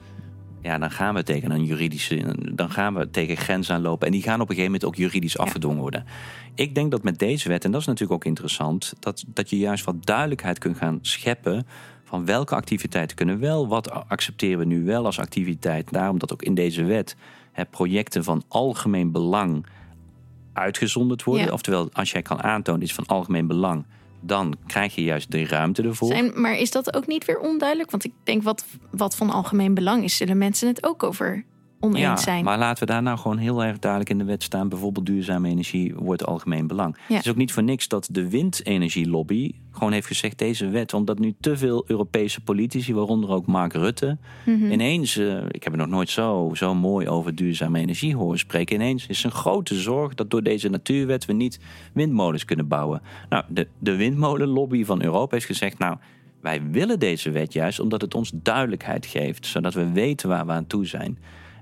[0.61, 2.35] ja, dan gaan we tegen een juridische.
[2.55, 4.07] Dan gaan we tegen grenzen aanlopen.
[4.07, 6.05] En die gaan op een gegeven moment ook juridisch afgedwongen worden.
[6.55, 9.57] Ik denk dat met deze wet, en dat is natuurlijk ook interessant, dat, dat je
[9.57, 11.67] juist wat duidelijkheid kunt gaan scheppen.
[12.03, 15.91] Van welke activiteiten kunnen wel, wat accepteren we nu wel als activiteit.
[15.91, 17.15] Daarom dat ook in deze wet
[17.51, 19.65] hè, projecten van algemeen belang
[20.53, 21.53] uitgezonderd worden.
[21.53, 23.85] Oftewel, als jij kan aantonen, is van algemeen belang
[24.21, 26.07] dan krijg je juist de ruimte ervoor.
[26.07, 27.91] Zijn, maar is dat ook niet weer onduidelijk?
[27.91, 31.45] Want ik denk wat, wat van algemeen belang is, zullen mensen het ook over
[31.79, 32.43] oneens ja, zijn.
[32.43, 34.69] Maar laten we daar nou gewoon heel erg duidelijk in de wet staan.
[34.69, 36.95] Bijvoorbeeld duurzame energie wordt algemeen belang.
[37.07, 37.15] Ja.
[37.15, 40.37] Het is ook niet voor niks dat de windenergielobby gewoon heeft gezegd...
[40.37, 42.93] deze wet, omdat nu te veel Europese politici...
[42.93, 44.17] waaronder ook Mark Rutte...
[44.45, 44.71] Mm-hmm.
[44.71, 48.75] ineens, uh, ik heb er nog nooit zo, zo mooi over duurzame energie horen spreken...
[48.75, 51.25] ineens is een grote zorg dat door deze natuurwet...
[51.25, 51.59] we niet
[51.93, 53.01] windmolens kunnen bouwen.
[53.29, 55.77] Nou, de, de windmolenlobby van Europa heeft gezegd...
[55.77, 55.97] nou,
[56.41, 59.45] wij willen deze wet juist omdat het ons duidelijkheid geeft...
[59.45, 61.17] zodat we weten waar we aan toe zijn...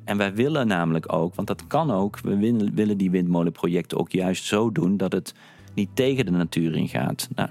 [0.08, 2.36] En wij willen namelijk ook, want dat kan ook, we
[2.74, 5.34] willen, die windmolenprojecten ook juist zo doen dat het
[5.74, 7.28] niet tegen de natuur ingaat.
[7.36, 7.50] Nou,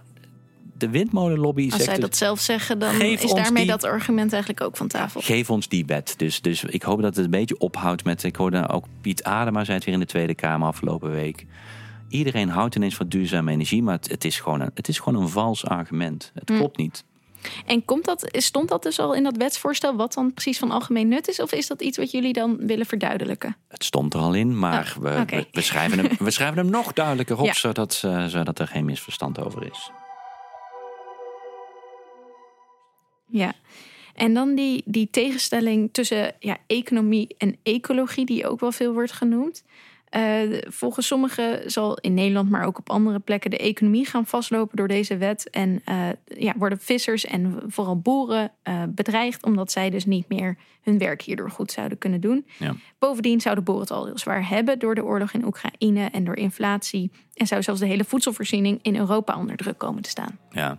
[0.79, 1.85] de windmolenlobby Als zegt...
[1.85, 5.21] zij dus, dat zelf zeggen, dan is daarmee die- dat argument eigenlijk ook van tafel.
[5.21, 6.15] Geef ons die wet.
[6.17, 8.23] Dus, dus ik hoop dat het een beetje ophoudt met.
[8.23, 11.47] Ik hoorde ook Piet Adema zei het weer in de Tweede Kamer afgelopen week.
[12.09, 15.23] Iedereen houdt ineens van duurzame energie, maar het, het, is, gewoon een, het is gewoon
[15.23, 16.31] een vals argument.
[16.35, 16.57] Het Hm.
[16.57, 17.05] klopt niet.
[17.67, 21.09] En komt dat, stond dat dus al in dat wetsvoorstel, wat dan precies van algemeen
[21.09, 21.41] nut is?
[21.41, 23.57] Of is dat iets wat jullie dan willen verduidelijken?
[23.69, 26.71] Het stond er al in, maar Oh, we, we, we schrijven hem, we schrijven hem
[26.71, 27.53] nog duidelijker op, Ja.
[27.53, 27.95] zodat,
[28.27, 29.91] zodat er geen misverstand over is.
[33.29, 33.53] Ja.
[34.15, 39.13] En dan die, die tegenstelling tussen ja, economie en ecologie, die ook wel veel wordt
[39.13, 39.65] genoemd.
[40.17, 44.77] Eh, volgens sommigen zal in Nederland, maar ook op andere plekken, de economie gaan vastlopen
[44.77, 45.51] door deze wet.
[45.51, 50.57] En eh, ja, worden vissers en vooral boeren eh, bedreigd, omdat zij dus niet meer
[50.83, 52.47] hun werk hierdoor goed zouden kunnen doen.
[52.59, 52.75] Ja.
[52.99, 56.37] Bovendien zouden boeren het al heel zwaar hebben door de oorlog in Oekraïne en door
[56.37, 57.11] inflatie.
[57.35, 60.39] En zou zelfs de hele voedselvoorziening in Europa onder druk komen te staan.
[60.51, 60.79] Ja,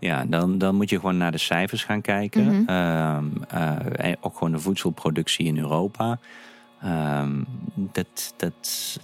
[0.00, 2.66] ja dan, dan moet je gewoon naar de cijfers gaan kijken.
[2.66, 6.18] En ook gewoon de voedselproductie in Europa.
[6.82, 7.42] Ehm,
[7.74, 8.98] dat, dat,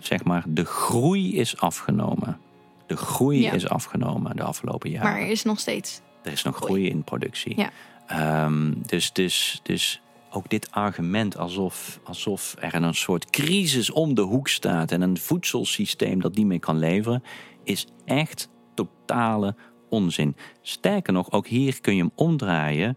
[0.00, 2.38] zeg maar, de groei is afgenomen.
[2.86, 3.52] De groei Ja.
[3.52, 5.10] is afgenomen de afgelopen jaren.
[5.10, 6.00] Maar er is nog steeds.
[6.22, 6.70] Er is nog Groei.
[6.72, 7.56] groei in productie.
[7.56, 7.70] Ja.
[8.06, 14.20] Ehm, dus, dus, dus ook dit argument alsof, alsof er een soort crisis om de
[14.22, 17.22] hoek staat en een voedselsysteem dat niet meer kan leveren,
[17.64, 19.54] is echt totale
[19.88, 20.36] onzin.
[20.62, 22.96] Sterker nog, ook hier kun je hem omdraaien.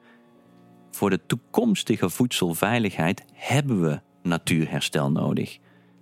[0.96, 5.58] Voor de toekomstige voedselveiligheid hebben we natuurherstel nodig.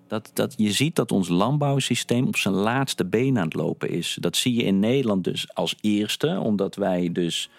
[0.08, 4.18] Dat, dat, je ziet dat ons landbouwsysteem op zijn laatste been aan het lopen is.
[4.20, 7.50] Dat zie je in Nederland dus als eerste, omdat wij dus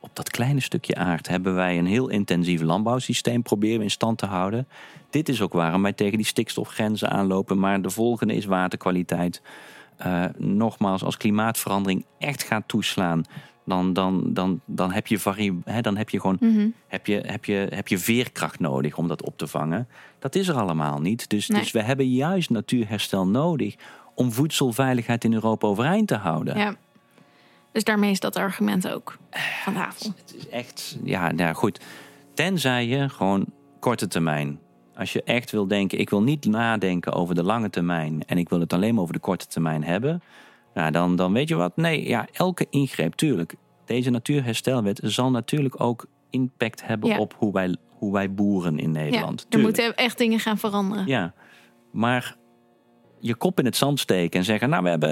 [0.00, 4.26] op dat kleine stukje aard hebben wij een heel intensief landbouwsysteem proberen in stand te
[4.26, 4.68] houden.
[5.10, 7.58] Dit is ook waarom wij tegen die stikstofgrenzen aanlopen.
[7.58, 9.42] Maar de volgende is waterkwaliteit.
[9.96, 13.24] Eh, nogmaals, als klimaatverandering echt gaat toeslaan,
[13.70, 16.68] dan, dan, dan, dan, heb, je vari- hè, dan heb je gewoon Mhm.
[16.86, 19.88] heb je, heb, je, heb je veerkracht nodig om dat op te vangen.
[20.18, 21.28] Dat is er allemaal niet.
[21.28, 21.60] Dus, Nee.
[21.60, 23.74] dus we hebben juist natuurherstel nodig
[24.14, 26.58] om voedselveiligheid in Europa overeind te houden.
[26.58, 26.74] Ja.
[27.72, 29.18] Dus daarmee is dat argument ook
[29.64, 30.12] van tafel.
[30.16, 31.80] Het is echt, ja, nou goed.
[32.34, 33.44] Tenzij je gewoon
[33.78, 34.58] korte termijn.
[34.96, 38.48] Als je echt wil denken, ik wil niet nadenken over de lange termijn en ik
[38.48, 40.22] wil het alleen maar over de korte termijn hebben.
[40.80, 41.76] Nou, dan, dan weet je wat?
[41.76, 43.54] Nee, ja, elke ingreep, tuurlijk.
[43.84, 47.18] Deze natuurherstelwet zal natuurlijk ook impact hebben Ja.
[47.18, 49.40] op hoe wij, hoe wij boeren in Ja, Nederland.
[49.40, 49.76] er Tuurlijk.
[49.76, 51.06] moeten echt dingen gaan veranderen.
[51.06, 51.34] Ja,
[51.92, 52.36] maar
[53.18, 55.10] je kop in het zand steken en zeggen: Nou, we hebben,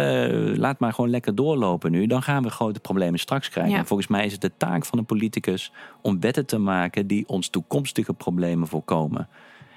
[0.53, 2.07] eh, laat maar gewoon lekker doorlopen nu.
[2.07, 3.73] Dan gaan we grote problemen straks krijgen.
[3.73, 3.79] Ja.
[3.79, 7.29] En volgens mij is het de taak van een politicus om wetten te maken die
[7.29, 9.29] ons toekomstige problemen voorkomen.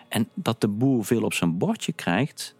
[0.09, 2.55] En dat de boer veel op zijn bordje krijgt,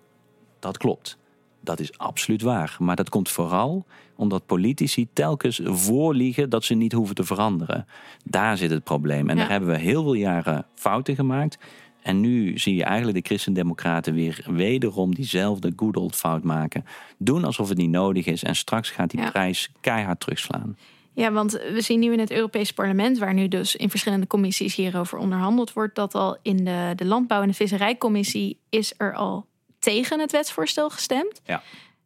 [0.60, 1.20] dat klopt.
[1.63, 2.76] Dat is absoluut waar.
[2.80, 7.86] Maar dat komt vooral omdat politici telkens voorliegen dat ze niet hoeven te veranderen.
[8.26, 9.30] Daar zit het probleem.
[9.30, 9.41] En Ja.
[9.41, 11.58] daar hebben we heel veel jaren fouten gemaakt.
[12.02, 16.86] En nu zie je eigenlijk de christendemocraten weer wederom diezelfde good old fout maken.
[17.17, 18.43] Doen alsof het niet nodig is.
[18.43, 19.30] En straks gaat die Ja.
[19.30, 20.78] prijs keihard terugslaan.
[21.13, 24.76] Ja, want we zien nu in het Europees Parlement, waar nu dus in verschillende commissies
[24.76, 29.45] hierover onderhandeld wordt, dat al in de, de Landbouw- en de Visserijcommissie is er al
[29.82, 31.41] tegen het wetsvoorstel gestemd.
[31.46, 31.63] Ja.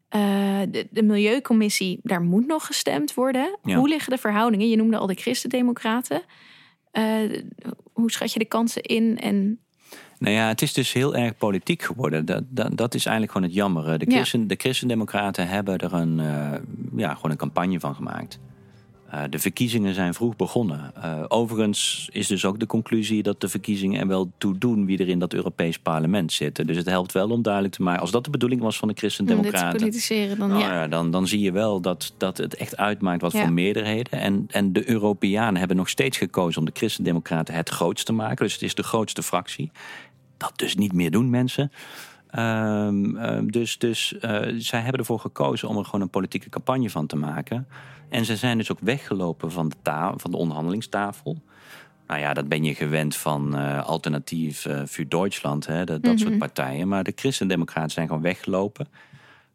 [0.09, 0.21] Eh,
[0.69, 3.57] de, de Milieucommissie, daar moet nog gestemd worden.
[3.63, 3.75] Ja.
[3.75, 4.69] Hoe liggen de verhoudingen?
[4.69, 6.21] Je noemde al de Christendemocraten.
[6.91, 7.03] Eh,
[7.93, 9.19] hoe schat je de kansen in?
[9.19, 9.59] En
[10.19, 12.25] Nou ja, het is dus heel erg politiek geworden.
[12.25, 13.99] Dat, dat, dat is eigenlijk gewoon het jammer.
[13.99, 14.15] De, Ja.
[14.15, 16.59] christen, de christendemocraten hebben er een, eh,
[16.95, 18.39] ja, gewoon een campagne van gemaakt.
[19.09, 20.91] Eh, de verkiezingen zijn vroeg begonnen.
[21.01, 24.97] Eh, overigens is dus ook de conclusie dat de verkiezingen er wel toe doen wie
[24.97, 26.67] er in dat Europees parlement zitten.
[26.67, 28.01] Dus het helpt wel om duidelijk te maken.
[28.01, 29.79] Als dat de bedoeling was van de om christendemocraten.
[29.79, 30.73] politiseren, dan Nou ja.
[30.73, 33.41] ja, dan, dan zie je wel dat, dat het echt uitmaakt wat Ja.
[33.41, 34.19] voor meerderheden.
[34.19, 38.45] En, en de Europeanen hebben nog steeds gekozen om de Christendemocraten het grootst te maken.
[38.45, 39.71] Dus het is de grootste fractie.
[40.37, 41.71] Dat dus niet meer doen mensen.
[42.29, 46.89] Ehm, ehm, dus dus eh, zij hebben ervoor gekozen om er gewoon een politieke campagne
[46.89, 47.67] van te maken.
[48.09, 51.37] En ze zijn dus ook weggelopen van de, ta- van de onderhandelingstafel.
[52.07, 56.19] Nou ja, dat ben je gewend van eh, alternatief eh voor Duitsland, hè, dat, dat
[56.19, 56.87] soort partijen.
[56.87, 58.87] Maar de Christendemocraten zijn gewoon weggelopen.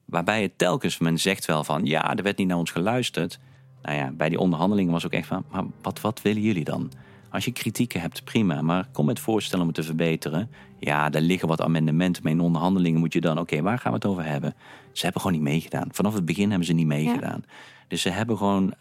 [0.05, 3.39] Waarbij het telkens, men zegt wel van ja, er werd niet naar ons geluisterd.
[3.83, 6.91] Nou ja, bij die onderhandelingen was ook echt van, maar wat, wat willen jullie dan?
[7.31, 10.51] Als je kritieken hebt, prima, maar kom met voorstellen om het te verbeteren.
[10.79, 13.99] Ja, er liggen wat amendementen, maar in onderhandelingen moet je dan, oké, waar gaan we
[13.99, 14.55] het over hebben?
[14.93, 15.89] Ze hebben gewoon niet meegedaan.
[15.93, 17.45] Vanaf het begin hebben ze niet meegedaan.
[17.91, 18.75] Dus ze hebben gewoon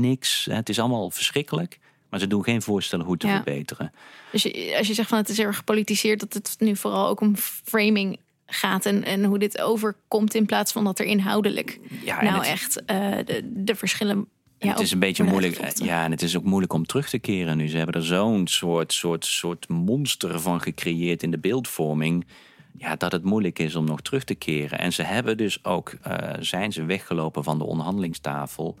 [0.00, 1.78] niks, het is allemaal verschrikkelijk,
[2.10, 3.32] Maar ze doen geen voorstellen hoe te Ja.
[3.42, 3.92] verbeteren.
[4.32, 4.44] Dus
[4.76, 8.18] als je zegt van het is erg gepolitiseerd, dat het nu vooral ook om framing
[8.46, 12.46] gaat en, en hoe dit overkomt in plaats van dat er inhoudelijk Ja, nou het-
[12.46, 14.26] echt eh, de, de verschillen.
[14.58, 15.78] Ja, het is een beetje moeilijk.
[15.78, 17.68] Ja, en het is ook moeilijk om terug te keren nu.
[17.68, 22.26] Ze hebben er zo'n soort, soort, soort monster van gecreëerd in de beeldvorming.
[22.76, 24.78] Ja, dat het moeilijk is om nog terug te keren.
[24.78, 28.76] En ze hebben dus ook, eh, zijn ze weggelopen van de onderhandelingstafel.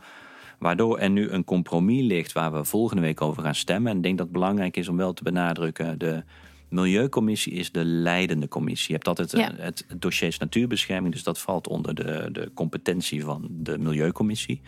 [0.58, 3.90] Waardoor er nu een compromis ligt waar we volgende week over gaan stemmen.
[3.90, 5.98] En ik denk dat het belangrijk is om wel te benadrukken.
[5.98, 6.24] De
[6.72, 8.86] Milieucommissie is de leidende commissie.
[8.88, 9.62] Je hebt altijd eh, Ja.
[9.64, 11.12] het, het dossier natuurbescherming.
[11.14, 14.60] Dus dat valt onder de, de competentie van de Milieucommissie.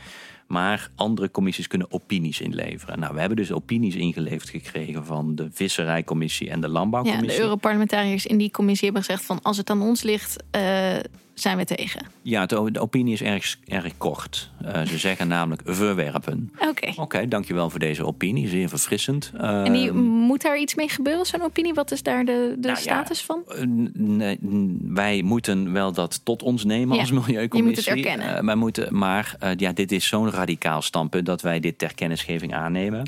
[0.46, 2.98] Maar andere commissies kunnen opinies inleveren.
[2.98, 7.38] Nou, we hebben dus opinies ingeleverd gekregen van de Visserijcommissie en de Ja, Landbouwcommissie.
[7.38, 10.96] de Europarlementariërs in die commissie hebben gezegd van als het aan ons ligt, eh,
[11.34, 12.06] zijn we tegen.
[12.22, 14.50] Ja, de, de opinie is erg, erg kort.
[14.64, 16.52] Eh, ze zeggen namelijk verwerpen.
[16.68, 16.92] Oké.
[16.96, 18.48] Oké, dankjewel voor deze opinie.
[18.48, 19.32] Zeer verfrissend.
[19.36, 21.74] En die, Ehm, moet daar iets mee gebeuren, zo'n opinie?
[21.74, 23.42] Wat is daar de, de Nou ja, status van?
[23.48, 23.62] Eh,
[23.94, 24.38] nee,
[24.82, 27.92] wij moeten wel dat tot ons nemen Ja, als Milieucommissie.
[27.92, 28.36] je moet het erkennen.
[28.38, 31.94] Eh, wij moeten, maar eh, ja, dit is zo'n radicaal standpunt dat wij dit ter
[31.94, 33.02] kennisgeving aannemen.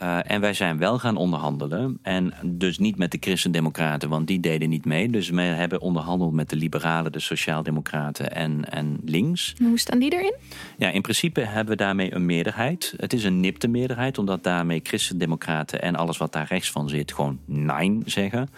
[0.00, 1.98] Eh, en wij zijn wel gaan onderhandelen.
[2.02, 5.10] En dus niet met de Christendemocraten, want die deden niet mee.
[5.10, 9.54] Dus we hebben onderhandeld met de Liberalen, de Sociaaldemocraten en, en links.
[9.58, 10.34] Hoe staan die erin?
[10.76, 12.94] Ja, in principe hebben we daarmee een meerderheid.
[12.96, 17.12] Het is een nipte meerderheid, omdat daarmee Christendemocraten en alles wat daar rechts van zit
[17.12, 18.48] gewoon nein zeggen.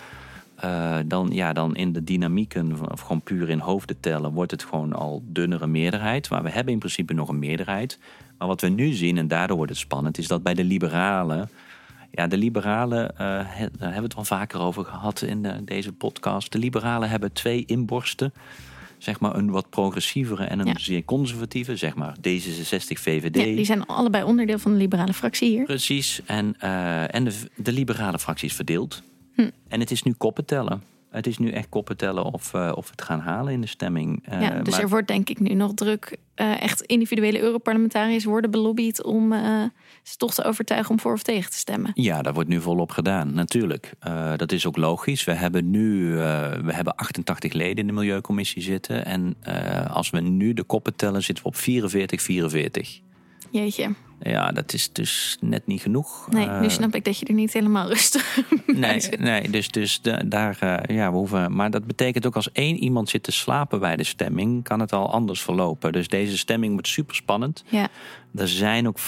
[0.62, 4.64] Eh, dan, ja, dan in de dynamieken, of gewoon puur in hoofden tellen, wordt het
[4.64, 6.30] gewoon al dunnere meerderheid.
[6.30, 7.98] Maar we hebben in principe nog een meerderheid.
[8.38, 11.50] Maar wat we nu zien, en daardoor wordt het spannend, is dat bij de liberalen.
[12.10, 15.56] Ja, de liberalen, eh, he- daar hebben we het al vaker over gehad in eh,
[15.64, 16.52] deze podcast.
[16.52, 18.32] De liberalen hebben twee inborsten
[18.98, 20.78] zeg maar een wat progressievere en een Ja.
[20.78, 23.36] zeer conservatieve, zeg maar D66, VVD.
[23.36, 25.64] Ja, die zijn allebei onderdeel van de liberale fractie hier.
[25.64, 26.20] Precies.
[26.26, 29.02] En, eh, en de, de liberale fractie is verdeeld.
[29.34, 29.50] Hm.
[29.68, 30.82] En het is nu koppen tellen.
[31.12, 33.66] Het is nu echt koppen tellen of, eh, of we het gaan halen in de
[33.66, 34.22] stemming.
[34.24, 36.16] Eh, ja, dus maar- er wordt denk ik nu nog druk.
[36.34, 39.32] eh, echt individuele Europarlementariërs worden belobbyd om
[40.02, 41.90] ze toch te overtuigen om voor of tegen te stemmen.
[41.94, 43.92] Ja, daar wordt nu volop gedaan, natuurlijk.
[44.36, 45.24] Dat is ook logisch.
[45.24, 49.04] We hebben nu we hebben 88 leden in de Milieucommissie zitten.
[49.04, 49.36] En
[49.88, 53.00] als we nu de koppen tellen, zitten we op 44, 44.
[53.52, 53.94] Jeetje.
[54.24, 56.28] Ja, dat is dus net niet genoeg.
[56.30, 59.18] Nee, Eh, nu snap ik dat je er niet helemaal rustig Nee, zit.
[59.20, 61.54] nee dus, dus de- daar, eh, ja, we hoeven.
[61.54, 64.92] Maar dat betekent ook als één iemand zit te slapen bij de stemming, kan het
[64.92, 65.92] al anders verlopen.
[65.92, 67.64] Dus deze stemming wordt super spannend.
[67.68, 67.88] Ja,
[68.34, 68.98] Er zijn, ook,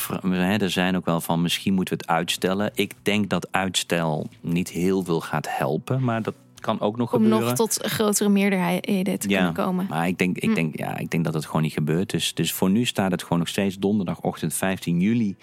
[0.61, 2.71] er zijn ook wel van misschien moeten we het uitstellen.
[2.75, 7.23] Ik denk dat uitstel niet heel veel gaat helpen, maar dat kan ook nog om
[7.23, 7.47] gebeuren.
[7.47, 9.87] nog tot grotere meerderheden te ja, kunnen komen.
[9.89, 10.55] maar ik denk, ik, Hm.
[10.55, 12.11] denk, ja, ik denk dat het gewoon niet gebeurt.
[12.11, 15.37] Dus, dus voor nu staat het gewoon nog steeds donderdagochtend 15 juli.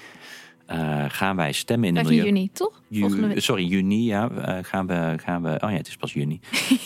[0.66, 2.34] eh, gaan wij stemmen in de 15 milieu...
[2.36, 2.82] juni, toch?
[2.88, 4.30] Ju- sorry, juni, ja.
[4.30, 5.50] eh, gaan, we, gaan we.
[5.50, 6.40] Oh ja, het is pas juni.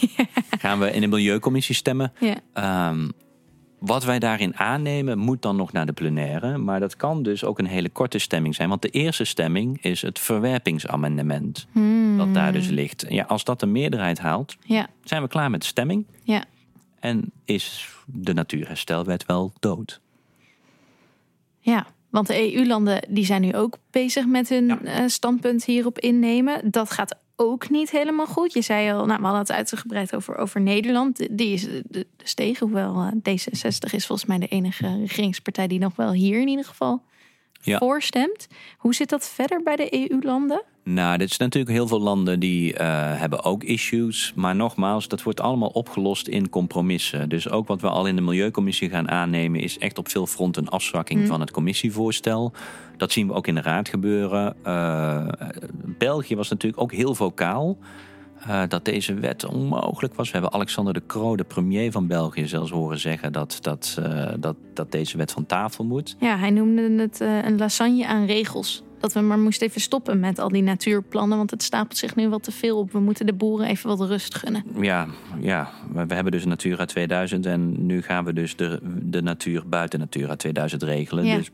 [0.64, 2.14] gaan we in de Milieucommissie stemmen.
[2.20, 2.36] Ja.
[2.54, 3.10] Ehm,
[3.86, 6.58] wat wij daarin aannemen, moet dan nog naar de plenaire.
[6.58, 8.70] Maar dat kan dus ook een hele korte stemming zijn.
[8.70, 11.68] Want de eerste stemming is het verwerpingsamendement.
[11.72, 12.18] Hmm.
[12.18, 13.06] Dat daar dus ligt.
[13.10, 16.06] Ja, als dat de meerderheid haalt, Ja, zijn we klaar met de stemming.
[16.24, 16.44] ja.
[17.00, 20.02] En is de natuurherstelwet wel dood.
[21.60, 24.82] Ja, want de EU-landen die zijn nu ook bezig met hun Ja.
[24.82, 26.72] eh, standpunt hierop innemen.
[26.72, 28.54] Dat gaat ook niet helemaal goed.
[28.54, 31.28] Je zei al, nou, we hadden het uitgebreid over, over Nederland.
[31.38, 35.80] Die is de, de stegen, hoewel eh, D66 is volgens mij de enige regeringspartij die
[35.80, 37.04] nog wel hier in ieder geval
[37.62, 37.78] Ja.
[37.78, 38.48] voor stemt.
[38.78, 40.62] Hoe zit dat verder bij de EU-landen?
[40.90, 42.88] Nou, dit is natuurlijk heel veel landen die eh,
[43.20, 44.32] hebben ook issues.
[44.36, 47.30] Maar nogmaals, dat wordt allemaal opgelost in compromissen.
[47.30, 49.60] Dus ook wat we al in de Milieucommissie gaan aannemen...
[49.60, 51.28] is echt op veel fronten een afzwakking Mm.
[51.28, 52.52] van het commissievoorstel.
[52.98, 54.56] Dat zien we ook in de Raad gebeuren.
[54.64, 55.28] Eh,
[55.98, 57.78] België was natuurlijk ook heel vocaal...
[58.48, 60.28] eh, dat deze wet onmogelijk was.
[60.28, 63.32] We hebben Alexander de Croo, de premier van België, zelfs horen zeggen...
[63.32, 64.02] dat, dat,
[64.40, 66.16] dat, dat deze wet van tafel moet.
[66.20, 68.84] Ja, hij noemde het een lasagne aan regels.
[69.00, 71.38] Dat we maar moesten even stoppen met al die natuurplannen.
[71.38, 72.92] Want het stapelt zich nu wat te veel op.
[72.92, 74.64] We moeten de boeren even wat rust gunnen.
[74.80, 75.08] Ja,
[75.40, 80.00] ja, we hebben dus Natura 2000 en nu gaan we dus de, de natuur buiten
[80.00, 81.26] Natura 2000 regelen.
[81.26, 81.38] Ja.
[81.38, 81.52] Dus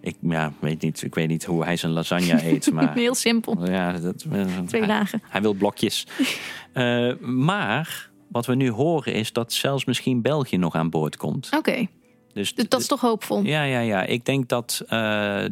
[0.00, 3.66] ik ja, weet niet, ik weet niet hoe hij zijn lasagne eet, maar Heel simpel.
[3.70, 4.18] ja, dat,
[4.66, 5.22] Twee hij, dagen.
[5.28, 6.06] hij wil blokjes.
[6.72, 11.50] Eh, maar wat we nu horen is dat zelfs misschien België nog aan boord komt.
[11.56, 11.86] Oké,
[12.34, 13.42] Dus dus dat is toch hoopvol.
[13.42, 14.02] ja, ja, ja.
[14.02, 14.88] Ik denk dat eh,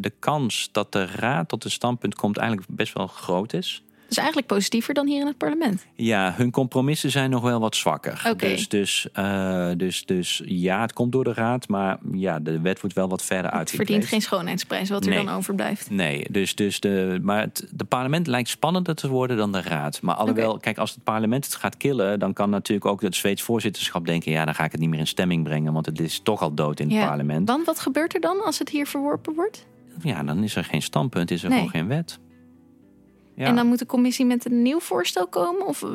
[0.01, 3.83] de kans dat de raad tot een standpunt komt eigenlijk best wel groot is.
[4.15, 5.87] Dus eigenlijk positiever dan hier in het parlement.
[5.95, 8.23] Ja, hun compromissen zijn nog wel wat zwakker.
[8.31, 8.49] Oké.
[8.49, 12.81] Dus, dus, eh, dus, dus ja, het komt door de raad, maar ja, de wet
[12.81, 13.87] wordt wel wat verder Het uitgekleed.
[13.87, 15.91] verdient geen schoonheidsprijs wat er dan overblijft.
[15.91, 20.03] Nee, dus, dus de, maar het de parlement lijkt spannender te worden dan de raad.
[20.03, 23.43] Maar alhoewel, kijk, als het parlement het gaat killen, dan kan natuurlijk ook het Zweeds
[23.43, 26.21] voorzitterschap denken: ja, dan ga ik het niet meer in stemming brengen, want het is
[26.23, 27.07] toch al dood in het Ja.
[27.07, 27.49] parlement.
[27.49, 29.67] Want wat gebeurt er dan als het hier verworpen wordt?
[30.03, 31.59] Ja, dan is er geen standpunt, is er Nee.
[31.59, 32.19] gewoon geen wet.
[33.35, 33.47] Ja.
[33.47, 35.67] En dan moet de commissie met een nieuw voorstel komen?
[35.67, 35.89] Of, eh,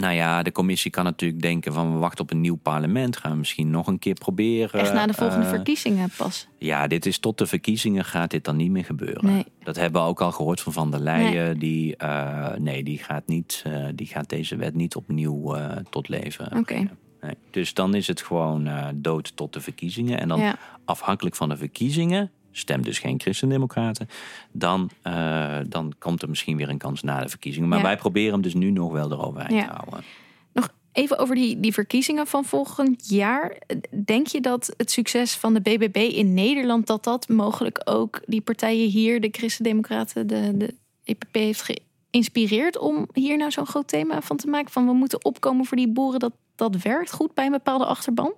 [0.00, 3.16] Nou ja, de commissie kan natuurlijk denken van we wachten op een nieuw parlement.
[3.16, 4.80] Gaan we misschien nog een keer proberen.
[4.80, 6.48] echt na de volgende Eh, verkiezingen pas?
[6.58, 9.26] Ja, dit is tot de verkiezingen gaat dit dan niet meer gebeuren.
[9.26, 9.44] Nee.
[9.62, 11.58] Dat hebben we ook al gehoord van Van der Leyen.
[11.58, 15.56] Die, eh, nee, die gaat, niet, die gaat deze wet niet opnieuw
[15.90, 16.74] tot leven Oké.
[17.20, 17.34] Nee.
[17.50, 20.20] Dus dan is het gewoon dood tot de verkiezingen.
[20.20, 20.56] En dan Ja.
[20.84, 24.08] afhankelijk van de verkiezingen, stem dus geen christendemocraten,
[24.52, 27.68] dan, eh, dan komt er misschien weer een kans na de verkiezingen.
[27.68, 27.84] Maar Ja.
[27.84, 29.64] wij proberen hem dus nu nog wel eroverheen Ja.
[29.66, 30.04] te houden.
[30.52, 33.58] Nog even over die, die verkiezingen van volgend jaar.
[34.04, 36.86] Denk je dat het succes van de BBB in Nederland...
[36.86, 41.34] dat dat mogelijk ook die partijen hier, de Christen-Democraten, de, de EPP...
[41.34, 41.62] heeft
[42.10, 44.72] geïnspireerd om hier nou zo'n groot thema van te maken?
[44.72, 48.32] Van we moeten opkomen voor die boeren, dat, dat werkt goed bij een bepaalde achterban?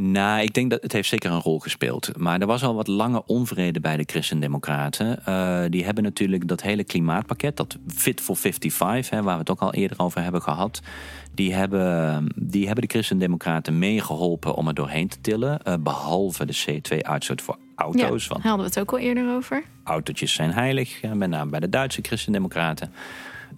[0.00, 2.16] Nou, ik denk dat het heeft zeker een rol gespeeld.
[2.16, 5.24] Maar er was al wat lange onvrede bij de Christendemocraten.
[5.24, 9.50] Eh die hebben natuurlijk dat hele klimaatpakket, dat Fit for 55, hè, waar we het
[9.50, 10.80] ook al eerder over hebben gehad.
[11.34, 15.62] Die hebben, die hebben de Christendemocraten meegeholpen om er doorheen te tillen.
[15.62, 18.22] eh, behalve de CO2-uitstoot voor auto's.
[18.22, 19.62] ja, Want hadden we het ook al eerder over.
[19.84, 22.92] autootjes zijn heilig, met name bij de Duitse Christendemocraten.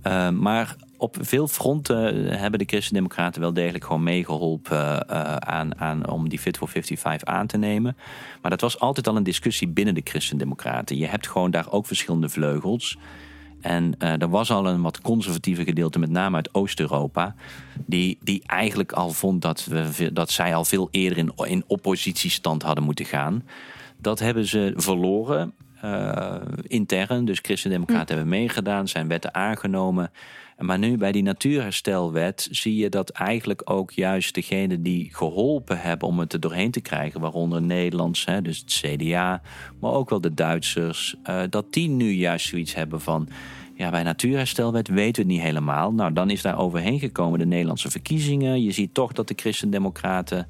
[0.06, 6.10] Uh, maar op veel fronten hebben de Christendemocraten wel degelijk gewoon meegeholpen uh, aan, aan,
[6.10, 7.96] om die Fit for 55 aan te nemen.
[8.42, 10.96] Maar dat was altijd al een discussie binnen de Christendemocraten.
[10.96, 12.98] Je hebt gewoon daar ook verschillende vleugels.
[13.60, 17.34] En uh, er was al een wat conservatieve gedeelte, met name uit Oost-Europa,
[17.86, 22.62] die, die eigenlijk al vond dat, we, dat zij al veel eerder in, in oppositiestand
[22.62, 23.44] hadden moeten gaan.
[23.96, 25.52] Dat hebben ze verloren.
[25.84, 26.34] Uh,
[26.66, 28.12] intern, dus Christendemocraten hm.
[28.12, 30.10] hebben meegedaan, zijn wetten aangenomen.
[30.60, 36.08] Maar nu bij die natuurherstelwet zie je dat eigenlijk ook juist degenen die geholpen hebben
[36.08, 39.42] om het er doorheen te krijgen, waaronder Nederlands, hè, dus het CDA,
[39.80, 43.28] maar ook wel de Duitsers, uh, dat die nu juist zoiets hebben van.
[43.74, 45.92] Ja, bij natuurherstelwet weten we het niet helemaal.
[45.92, 48.62] Nou, dan is daar overheen gekomen de Nederlandse verkiezingen.
[48.62, 50.46] Je ziet toch dat de Christendemocraten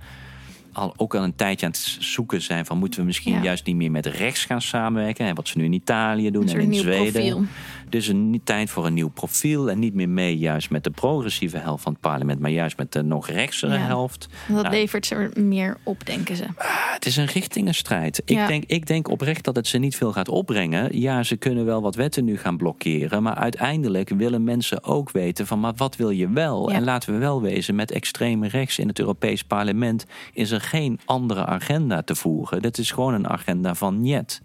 [0.73, 3.43] al ook al een tijdje aan het zoeken zijn van moeten we misschien ja.
[3.43, 6.61] juist niet meer met rechts gaan samenwerken en wat ze nu in Italië doen en
[6.61, 7.13] in Zweden.
[7.13, 7.43] Profiel.
[7.89, 11.59] Dus een tijd voor een nieuw profiel en niet meer mee juist met de progressieve
[11.59, 13.79] helft van het parlement, maar juist met de nog rechtsere ja.
[13.79, 14.29] helft.
[14.49, 16.45] Dat nou, levert ze er meer op, denken ze.
[16.57, 18.23] Ah, het is een richtingenstrijd.
[18.25, 18.43] Ja.
[18.43, 21.01] Ik, denk, ik denk oprecht dat het ze niet veel gaat opbrengen.
[21.01, 25.47] Ja, ze kunnen wel wat wetten nu gaan blokkeren, maar uiteindelijk willen mensen ook weten
[25.47, 26.71] van maar wat wil je wel?
[26.71, 30.99] En laten we wel wezen, met extreme rechts in het Europees parlement is er geen
[31.05, 32.63] andere agenda te voeren.
[32.63, 34.43] Dat is gewoon een agenda van niet.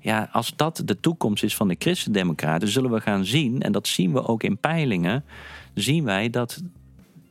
[0.00, 3.88] Ja, als dat de toekomst is van de christendemocraten, zullen we gaan zien, en dat
[3.88, 5.24] zien we ook in peilingen,
[5.74, 6.62] zien wij dat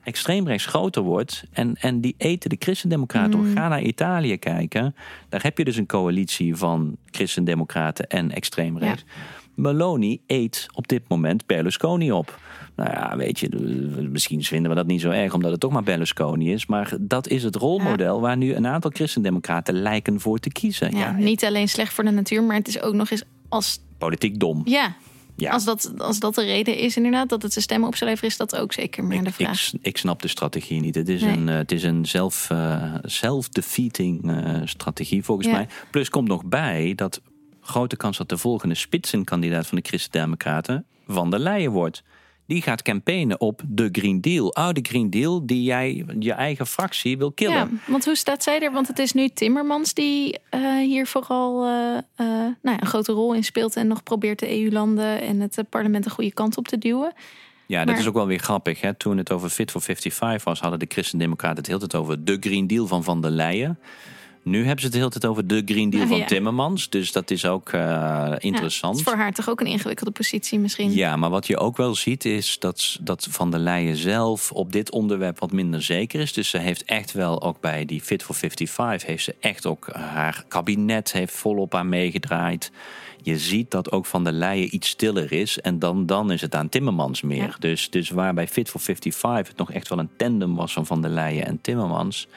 [0.04, 1.44] extreemrechts groter wordt.
[1.52, 3.40] En, en die eten de christendemocraten.
[3.40, 3.56] Mm.
[3.56, 4.96] Ga naar Italië kijken.
[5.30, 9.04] Daar heb je dus een coalitie van christendemocraten en extreemrechts.
[9.08, 9.22] Ja.
[9.56, 12.40] Meloni eet op dit moment Berlusconi op.
[12.76, 13.50] Nou ja, weet je,
[14.12, 16.66] misschien vinden we dat niet zo erg omdat het toch maar Berlusconi is.
[16.66, 18.22] Maar dat is het rolmodel ja.
[18.22, 20.92] waar nu een aantal christendemocraten lijken voor te kiezen.
[20.92, 23.80] Ja, ja, niet alleen slecht voor de natuur, maar het is ook nog eens als...
[23.98, 24.62] Politiek dom.
[24.66, 24.96] Ja,
[25.36, 25.52] ja.
[25.52, 28.30] Als, dat, als dat de reden is inderdaad dat het zijn stemmen op zijn leveren,
[28.30, 29.74] is dat ook zeker maar de vraag.
[29.74, 30.96] Ik, ik snap de strategie niet.
[30.96, 31.38] Het is nee.
[31.38, 35.68] een, uh, het is een zelf, uh, self-defeating uh, strategie volgens mij.
[35.92, 37.22] Plus komt nog bij dat
[37.62, 42.04] grote kans dat de volgende spitsenkandidaat van de Christen-Democraten Van der Leyen wordt.
[42.48, 44.48] Die gaat campaignen op de Green Deal.
[44.48, 47.56] Oh, de Green Deal die jij je eigen fractie wil killen.
[47.56, 48.72] Ja, want hoe staat zij er?
[48.72, 53.12] Want het is nu Timmermans die uh, hier vooral uh, uh, nou ja, een grote
[53.12, 53.76] rol in speelt...
[53.76, 57.14] en nog probeert de EU-landen en het parlement de goede kant op te duwen.
[57.68, 58.82] Ja, dat is ook wel weer grappig.
[58.82, 58.94] Hè?
[58.94, 62.38] Toen het over Fit for 55 was, hadden de Christen-Democraten het heel tijd over de
[62.40, 63.80] Green Deal van Van der Leyen...
[64.46, 66.26] Nu hebben ze het de hele tijd over de Green Deal van ja.
[66.26, 66.90] Timmermans.
[66.90, 68.94] Dus dat is ook uh, interessant.
[68.94, 70.94] Ja, is voor haar toch ook een ingewikkelde positie misschien.
[70.94, 74.72] Ja, maar wat je ook wel ziet is dat, dat Van der Leyen zelf op
[74.72, 76.34] dit onderwerp wat minder zeker is.
[76.34, 79.90] Dus ze heeft echt wel ook bij die Fit for 55 heeft ze echt ook
[79.94, 82.72] haar kabinet heeft volop aan meegedraaid.
[83.22, 85.60] Je ziet dat ook Van der Leyen iets stiller is.
[85.60, 87.56] En dan, dan is het aan Timmermans meer.
[87.60, 90.86] Dus, dus waar bij Fit for 55 het nog echt wel een tandem was van
[90.86, 92.28] Van der Leyen en Timmermans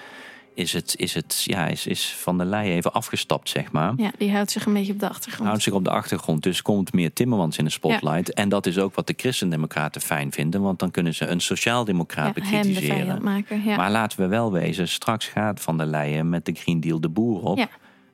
[0.59, 3.93] is, het, is, het, ja, is, is Van der Leyen even afgestapt, zeg maar.
[3.97, 5.49] Ja, die houdt zich een beetje op de achtergrond.
[5.49, 8.33] Houdt zich op de achtergrond, dus komt meer Timmermans in de spotlight.
[8.33, 12.27] En dat is ook wat de christendemocraten fijn vinden, want dan kunnen ze een sociaaldemocraat
[12.27, 13.23] ja, bekritiseren.
[13.23, 13.65] maken.
[13.65, 13.77] Ja.
[13.77, 17.09] Maar laten we wel wezen, straks gaat Van der Leyen met de Green Deal de
[17.09, 17.59] boer op.
[17.59, 17.69] Ja.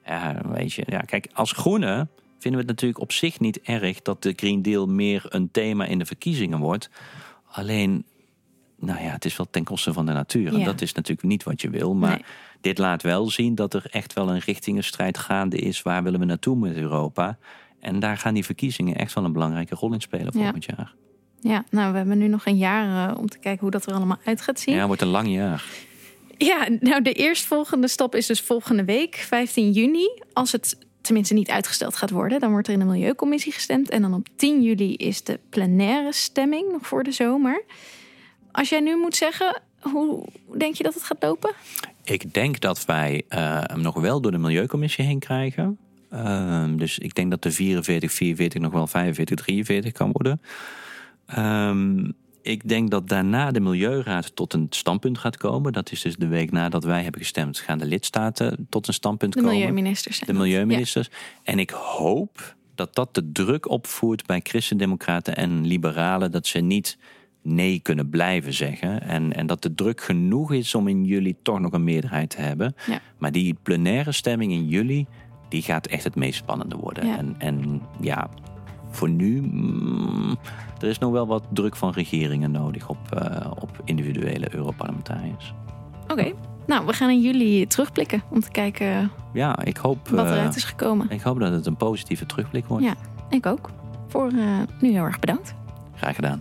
[0.07, 4.03] Ja, weet je, ja, kijk, als groene vinden we het natuurlijk op zich niet erg
[4.03, 6.91] dat de Green Deal meer een thema in de verkiezingen wordt.
[7.51, 8.05] Alleen,
[8.79, 10.53] nou ja, het is wel ten koste van de natuur.
[10.53, 10.65] En Ja.
[10.65, 11.95] dat is natuurlijk niet wat je wil.
[11.95, 12.25] Maar Nee.
[12.61, 15.83] dit laat wel zien dat er echt wel een richtingenstrijd gaande is.
[15.83, 17.39] Waar willen we naartoe met Europa?
[17.81, 20.41] En daar gaan die verkiezingen echt wel een belangrijke rol in spelen Ja.
[20.43, 20.95] volgend jaar.
[21.41, 23.95] ja, nou, we hebben nu nog een jaar eh, om te kijken hoe dat er
[23.95, 24.73] allemaal uit gaat zien.
[24.75, 25.65] Ja, het wordt een lang jaar.
[26.39, 30.09] Ja, nou de eerstvolgende stap is dus volgende week, 15 juni.
[30.33, 33.91] Als het tenminste niet uitgesteld gaat worden, dan wordt er in de Milieucommissie gestemd.
[33.91, 37.65] En dan op 10 juli is de plenaire stemming, nog voor de zomer.
[38.55, 40.27] Als jij nu moet zeggen, hoe
[40.57, 41.53] denk je dat het gaat lopen?
[42.05, 45.79] Ik denk dat wij eh, hem nog wel door de Milieucommissie heen krijgen.
[46.11, 50.41] Ehm, dus ik denk dat de 44, 44 nog wel 45, 43 kan worden.
[51.27, 52.11] Ehm,
[52.43, 55.73] ik denk dat daarna de Milieuraad tot een standpunt gaat komen.
[55.73, 59.33] Dat is dus de week nadat wij hebben gestemd, gaan de lidstaten tot een standpunt
[59.33, 59.55] De komen.
[59.55, 60.17] milieuministers.
[60.17, 61.11] zijn De milieuministers.
[61.43, 66.31] En ik hoop dat dat de druk opvoert bij christendemocraten en liberalen.
[66.31, 66.99] Dat ze niet
[67.45, 69.03] nee kunnen blijven zeggen.
[69.03, 72.41] En, en dat de druk genoeg is om in juli toch nog een meerderheid te
[72.41, 72.75] hebben.
[72.87, 73.01] Ja.
[73.19, 75.07] Maar die plenaire stemming in juli,
[75.49, 77.07] die gaat echt het meest spannende worden.
[77.07, 77.17] Ja.
[77.17, 78.29] En, en ja,
[78.91, 80.37] voor nu, mm,
[80.81, 85.55] er is nog wel wat druk van regeringen nodig op, eh, op individuele Europarlementariërs.
[86.09, 86.33] Oké,
[86.67, 90.57] nou we gaan in juli terugblikken om te kijken Ja, ik hoop, wat eh, eruit
[90.57, 91.11] is gekomen.
[91.11, 92.85] ik hoop dat het een positieve terugblik wordt.
[92.85, 92.95] Ja,
[93.31, 93.71] ik ook.
[94.09, 95.55] Voor eh, nu heel erg bedankt.
[95.95, 96.41] Graag gedaan.